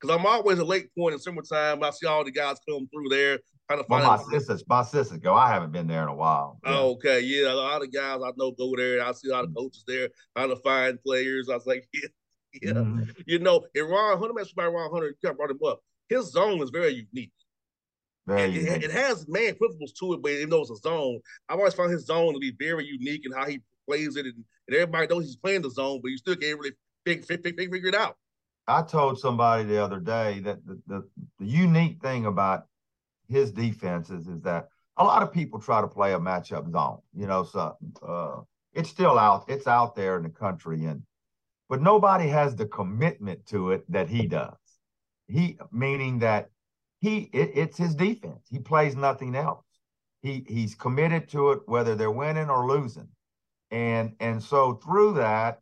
Because 0.00 0.16
I'm 0.16 0.24
always 0.24 0.58
a 0.58 0.64
Lake 0.64 0.88
Point 0.96 1.14
in 1.14 1.18
summertime. 1.18 1.82
I 1.82 1.90
see 1.90 2.06
all 2.06 2.24
the 2.24 2.30
guys 2.30 2.56
come 2.68 2.88
through 2.92 3.08
there. 3.10 3.38
Kind 3.68 3.80
of 3.80 3.86
well, 3.88 4.04
my 4.04 4.22
sisters, 4.30 4.64
my 4.66 4.82
sisters 4.82 5.18
go. 5.18 5.34
I 5.34 5.48
haven't 5.48 5.72
been 5.72 5.86
there 5.86 6.02
in 6.02 6.08
a 6.08 6.14
while. 6.14 6.58
Yeah. 6.64 6.72
Oh, 6.74 6.90
okay, 6.92 7.20
yeah. 7.20 7.52
A 7.52 7.54
lot 7.54 7.82
of 7.82 7.92
guys 7.92 8.20
I 8.24 8.32
know 8.36 8.50
go 8.52 8.74
there. 8.76 9.04
I 9.04 9.12
see 9.12 9.28
a 9.28 9.32
lot 9.32 9.44
of 9.44 9.50
mm-hmm. 9.50 9.58
coaches 9.58 9.84
there, 9.86 10.08
trying 10.36 10.48
to 10.48 10.56
find 10.56 11.02
players. 11.02 11.48
I 11.48 11.54
was 11.54 11.66
like, 11.66 11.86
yeah, 11.94 12.08
yeah. 12.62 12.72
Mm-hmm. 12.72 13.10
You 13.26 13.38
know, 13.38 13.64
and 13.74 13.88
Ron 13.88 14.18
Hunter, 14.18 14.34
mentioned 14.34 14.56
by 14.56 14.66
Ron 14.66 14.90
Hunter, 14.90 15.14
you 15.22 15.32
brought 15.34 15.50
him 15.50 15.58
up. 15.64 15.80
His 16.08 16.32
zone 16.32 16.60
is 16.62 16.70
very 16.70 17.06
unique. 17.12 17.32
Very 18.26 18.42
it, 18.42 18.54
unique. 18.54 18.84
It, 18.84 18.90
has 18.90 19.28
man 19.28 19.54
principles 19.54 19.92
to 20.00 20.14
it, 20.14 20.22
but 20.22 20.32
even 20.32 20.50
though 20.50 20.62
it's 20.62 20.70
a 20.70 20.76
zone, 20.76 21.20
I've 21.48 21.58
always 21.58 21.74
found 21.74 21.92
his 21.92 22.06
zone 22.06 22.32
to 22.34 22.40
be 22.40 22.54
very 22.58 22.86
unique 22.86 23.24
in 23.24 23.32
how 23.32 23.46
he 23.46 23.60
plays 23.86 24.16
it, 24.16 24.26
and, 24.26 24.44
and 24.66 24.76
everybody 24.76 25.06
knows 25.06 25.26
he's 25.26 25.36
playing 25.36 25.62
the 25.62 25.70
zone, 25.70 26.00
but 26.02 26.10
you 26.10 26.16
still 26.16 26.36
can't 26.36 26.58
really 26.58 26.74
figure, 27.04 27.24
figure, 27.24 27.52
figure 27.70 27.88
it 27.88 27.94
out. 27.94 28.16
I 28.66 28.82
told 28.82 29.18
somebody 29.18 29.64
the 29.64 29.82
other 29.82 29.98
day 29.98 30.40
that 30.40 30.64
the, 30.64 30.80
the, 30.86 31.08
the 31.38 31.46
unique 31.46 32.00
thing 32.00 32.26
about 32.26 32.66
his 33.28 33.52
defenses 33.52 34.28
is 34.28 34.42
that 34.42 34.68
a 34.96 35.04
lot 35.04 35.22
of 35.22 35.32
people 35.32 35.60
try 35.60 35.80
to 35.80 35.88
play 35.88 36.12
a 36.12 36.18
matchup 36.18 36.70
zone. 36.70 36.98
You 37.14 37.26
know, 37.26 37.44
so 37.44 37.76
uh, 38.06 38.42
it's 38.74 38.90
still 38.90 39.18
out. 39.18 39.44
It's 39.48 39.66
out 39.66 39.96
there 39.96 40.16
in 40.16 40.22
the 40.22 40.30
country, 40.30 40.84
and 40.84 41.02
but 41.68 41.80
nobody 41.80 42.28
has 42.28 42.54
the 42.54 42.66
commitment 42.66 43.46
to 43.46 43.70
it 43.70 43.90
that 43.90 44.08
he 44.08 44.26
does. 44.26 44.56
He 45.26 45.58
meaning 45.72 46.18
that 46.18 46.50
he 47.00 47.30
it, 47.32 47.52
it's 47.54 47.78
his 47.78 47.94
defense. 47.94 48.46
He 48.50 48.58
plays 48.58 48.96
nothing 48.96 49.34
else. 49.34 49.64
He 50.22 50.44
he's 50.48 50.74
committed 50.74 51.28
to 51.30 51.52
it 51.52 51.60
whether 51.66 51.94
they're 51.94 52.10
winning 52.10 52.50
or 52.50 52.68
losing. 52.68 53.08
And 53.70 54.14
and 54.20 54.42
so 54.42 54.74
through 54.74 55.14
that, 55.14 55.59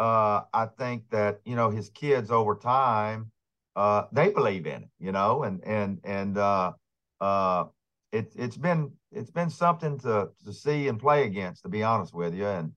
uh, 0.00 0.44
I 0.54 0.64
think 0.78 1.10
that 1.10 1.40
you 1.44 1.54
know 1.54 1.68
his 1.68 1.90
kids 1.90 2.30
over 2.30 2.54
time, 2.54 3.30
uh, 3.76 4.04
they 4.12 4.30
believe 4.30 4.66
in 4.66 4.84
it, 4.84 4.88
you 4.98 5.12
know, 5.12 5.42
and 5.42 5.62
and 5.62 6.00
and 6.04 6.38
uh, 6.38 6.72
uh, 7.20 7.64
it 8.10 8.32
it's 8.34 8.56
been 8.56 8.92
it's 9.12 9.30
been 9.30 9.50
something 9.50 9.98
to 9.98 10.30
to 10.42 10.52
see 10.54 10.88
and 10.88 10.98
play 10.98 11.24
against, 11.24 11.64
to 11.64 11.68
be 11.68 11.82
honest 11.82 12.14
with 12.14 12.34
you, 12.34 12.46
and 12.46 12.72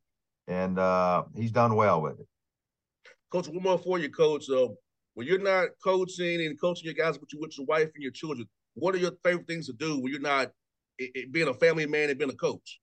and 0.50 0.78
uh, 0.78 1.24
he's 1.34 1.54
done 1.54 1.76
well 1.76 2.02
with 2.02 2.20
it. 2.20 2.28
Coach, 3.32 3.48
one 3.48 3.64
more 3.64 3.78
for 3.78 4.00
you, 4.00 4.10
Coach. 4.10 4.50
Uh, 4.50 4.68
when 5.14 5.26
you're 5.26 5.40
not 5.40 5.70
coaching 5.82 6.46
and 6.46 6.60
coaching 6.60 6.84
your 6.84 6.94
guys, 6.94 7.18
but 7.18 7.32
you 7.32 7.40
with 7.40 7.58
your 7.58 7.66
wife 7.68 7.90
and 7.96 8.04
your 8.04 8.12
children, 8.12 8.46
what 8.74 8.96
are 8.96 9.00
your 9.00 9.12
favorite 9.24 9.48
things 9.48 9.68
to 9.68 9.74
do 9.74 9.98
when 9.98 10.12
you're 10.12 10.20
not 10.20 10.52
it, 10.98 11.12
it, 11.16 11.32
being 11.32 11.48
a 11.48 11.54
family 11.54 11.86
man 11.86 12.10
and 12.10 12.20
being 12.20 12.32
a 12.32 12.36
coach? 12.36 12.82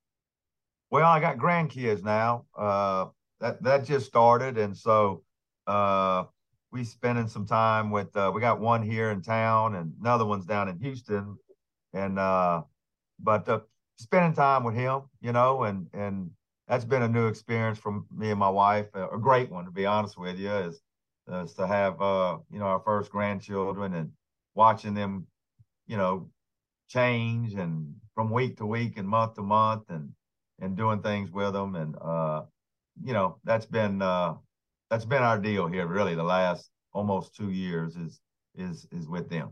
Well, 0.90 1.04
I 1.04 1.20
got 1.20 1.36
grandkids 1.36 2.02
now. 2.02 2.46
Uh, 2.56 3.06
that 3.40 3.62
that 3.62 3.84
just 3.84 4.06
started, 4.06 4.58
and 4.58 4.76
so 4.76 5.22
uh, 5.66 6.24
we 6.72 6.84
spending 6.84 7.28
some 7.28 7.46
time 7.46 7.90
with. 7.90 8.14
Uh, 8.16 8.30
we 8.34 8.40
got 8.40 8.60
one 8.60 8.82
here 8.82 9.10
in 9.10 9.22
town, 9.22 9.74
and 9.74 9.92
another 10.00 10.26
one's 10.26 10.46
down 10.46 10.68
in 10.68 10.78
Houston, 10.78 11.36
and 11.92 12.18
uh, 12.18 12.62
but 13.18 13.48
uh, 13.48 13.60
spending 13.96 14.34
time 14.34 14.64
with 14.64 14.74
him, 14.74 15.02
you 15.20 15.32
know, 15.32 15.64
and 15.64 15.86
and 15.92 16.30
that's 16.68 16.84
been 16.84 17.02
a 17.02 17.08
new 17.08 17.26
experience 17.26 17.78
for 17.78 18.02
me 18.14 18.30
and 18.30 18.38
my 18.38 18.48
wife, 18.48 18.86
a 18.94 19.18
great 19.18 19.50
one 19.50 19.64
to 19.64 19.70
be 19.70 19.86
honest 19.86 20.16
with 20.16 20.38
you, 20.38 20.52
is, 20.52 20.80
is 21.32 21.54
to 21.54 21.66
have 21.66 22.00
uh, 22.00 22.38
you 22.50 22.58
know 22.58 22.66
our 22.66 22.80
first 22.80 23.10
grandchildren 23.10 23.94
and 23.94 24.10
watching 24.54 24.94
them, 24.94 25.26
you 25.86 25.96
know, 25.96 26.30
change 26.88 27.54
and 27.54 27.94
from 28.14 28.30
week 28.30 28.56
to 28.58 28.66
week 28.66 28.98
and 28.98 29.08
month 29.08 29.34
to 29.34 29.42
month 29.42 29.84
and 29.88 30.10
and 30.60 30.76
doing 30.76 31.02
things 31.02 31.30
with 31.30 31.52
them. 31.54 31.74
And 31.74 31.96
uh, 32.00 32.42
you 33.02 33.12
know 33.12 33.38
that's 33.44 33.66
been 33.66 34.02
uh, 34.02 34.34
that's 34.90 35.04
been 35.04 35.22
our 35.22 35.38
deal 35.38 35.66
here 35.66 35.86
really 35.86 36.14
the 36.14 36.22
last 36.22 36.70
almost 36.92 37.34
two 37.34 37.50
years 37.50 37.96
is 37.96 38.20
is 38.54 38.86
is 38.92 39.08
with 39.08 39.28
them. 39.28 39.50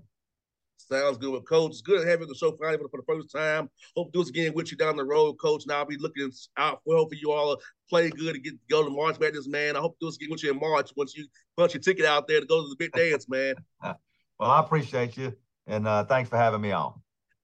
Sounds 0.78 1.18
good. 1.18 1.32
Well, 1.32 1.42
Coach, 1.42 1.72
it's 1.72 1.82
good 1.82 2.06
having 2.06 2.28
the 2.28 2.34
show 2.34 2.56
finally 2.56 2.78
for 2.90 2.98
the 2.98 3.04
first 3.06 3.30
time. 3.30 3.68
Hope 3.94 4.10
to 4.10 4.18
do 4.18 4.22
this 4.22 4.30
again 4.30 4.54
with 4.54 4.70
you 4.70 4.78
down 4.78 4.96
the 4.96 5.04
road, 5.04 5.34
Coach. 5.34 5.64
Now 5.66 5.78
I'll 5.78 5.84
be 5.84 5.98
looking 5.98 6.30
out 6.56 6.80
for 6.82 6.96
hopefully 6.96 7.20
you 7.20 7.30
all 7.30 7.58
play 7.90 8.08
good 8.08 8.36
and 8.36 8.44
get 8.44 8.54
go 8.70 8.84
to 8.84 8.90
March 8.90 9.20
Madness, 9.20 9.48
man. 9.48 9.76
I 9.76 9.80
hope 9.80 9.98
to 9.98 10.06
do 10.06 10.08
this 10.08 10.16
again 10.16 10.28
with 10.30 10.42
you 10.42 10.52
in 10.52 10.58
March 10.58 10.90
once 10.96 11.16
you 11.16 11.26
punch 11.56 11.74
your 11.74 11.82
ticket 11.82 12.06
out 12.06 12.26
there 12.26 12.40
to 12.40 12.46
go 12.46 12.62
to 12.62 12.68
the 12.68 12.76
big 12.76 12.92
dance, 12.96 13.28
man. 13.28 13.54
well, 13.82 14.50
I 14.50 14.60
appreciate 14.60 15.16
you, 15.16 15.34
and 15.66 15.86
uh, 15.86 16.04
thanks 16.04 16.30
for 16.30 16.36
having 16.36 16.60
me 16.60 16.72
on. 16.72 16.94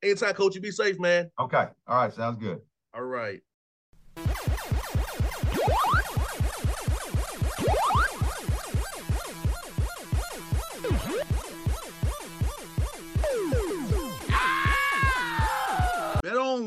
Anytime, 0.03 0.35
Coach. 0.35 0.55
You 0.55 0.61
be 0.61 0.71
safe, 0.71 0.99
man. 0.99 1.31
Okay. 1.39 1.67
All 1.87 1.97
right. 1.97 2.13
Sounds 2.13 2.39
good. 2.39 2.61
All 2.95 3.03
right. 3.03 3.41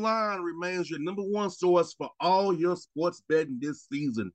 Remains 0.08 0.90
your 0.90 1.00
number 1.00 1.22
one 1.22 1.50
source 1.50 1.94
for 1.94 2.10
all 2.20 2.54
your 2.54 2.76
sports 2.76 3.22
betting 3.28 3.58
this 3.60 3.86
season. 3.92 4.32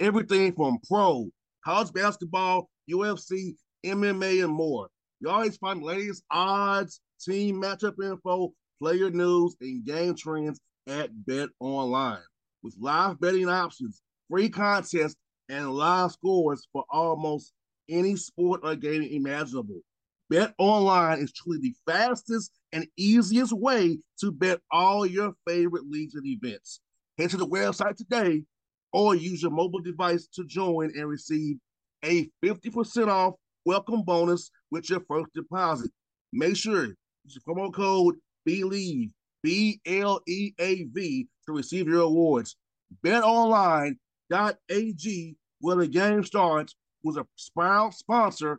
Everything 0.00 0.52
from 0.52 0.78
pro, 0.88 1.28
college 1.64 1.92
basketball, 1.92 2.68
UFC, 2.90 3.54
MMA, 3.84 4.44
and 4.44 4.52
more. 4.52 4.88
You 5.20 5.30
always 5.30 5.56
find 5.56 5.80
the 5.80 5.86
latest 5.86 6.24
odds, 6.30 7.00
team 7.20 7.62
matchup 7.62 7.94
info, 8.02 8.52
player 8.80 9.10
news, 9.10 9.56
and 9.60 9.84
game 9.84 10.14
trends 10.14 10.60
at 10.86 11.10
BetOnline. 11.26 12.22
With 12.62 12.76
live 12.78 13.20
betting 13.20 13.48
options, 13.48 14.02
free 14.30 14.48
contests, 14.48 15.16
and 15.48 15.70
live 15.72 16.12
scores 16.12 16.66
for 16.72 16.84
almost 16.90 17.52
any 17.88 18.16
sport 18.16 18.60
or 18.62 18.74
game 18.74 19.02
imaginable. 19.02 19.80
BetOnline 20.32 21.22
is 21.22 21.32
truly 21.32 21.58
the 21.60 21.74
fastest 21.86 22.50
and 22.72 22.86
easiest 22.96 23.52
way 23.52 23.98
to 24.20 24.32
bet 24.32 24.60
all 24.70 25.04
your 25.06 25.34
favorite 25.46 25.84
leagues 25.88 26.14
and 26.14 26.26
events. 26.26 26.80
Head 27.18 27.30
to 27.30 27.36
the 27.36 27.46
website 27.46 27.96
today 27.96 28.42
or 28.92 29.14
use 29.14 29.42
your 29.42 29.50
mobile 29.50 29.80
device 29.80 30.26
to 30.34 30.44
join 30.44 30.92
and 30.96 31.08
receive 31.08 31.56
a 32.04 32.28
50% 32.44 33.08
off 33.08 33.34
welcome 33.64 34.02
bonus 34.02 34.50
with 34.70 34.88
your 34.88 35.00
first 35.08 35.32
deposit. 35.34 35.90
Make 36.32 36.56
sure 36.56 36.86
use 36.86 36.94
the 37.34 37.40
promo 37.46 37.72
code 37.72 38.16
BLEAV, 38.48 39.10
B 39.42 39.80
L 39.86 40.20
E 40.26 40.52
A 40.58 40.84
V, 40.84 41.28
to 41.46 41.52
receive 41.52 41.86
your 41.86 42.02
awards. 42.02 42.56
BetOnline.ag, 43.04 43.96
where 45.60 45.76
the 45.76 45.88
game 45.88 46.24
starts, 46.24 46.74
was 47.02 47.16
a 47.16 47.26
proud 47.54 47.94
sponsor 47.94 48.58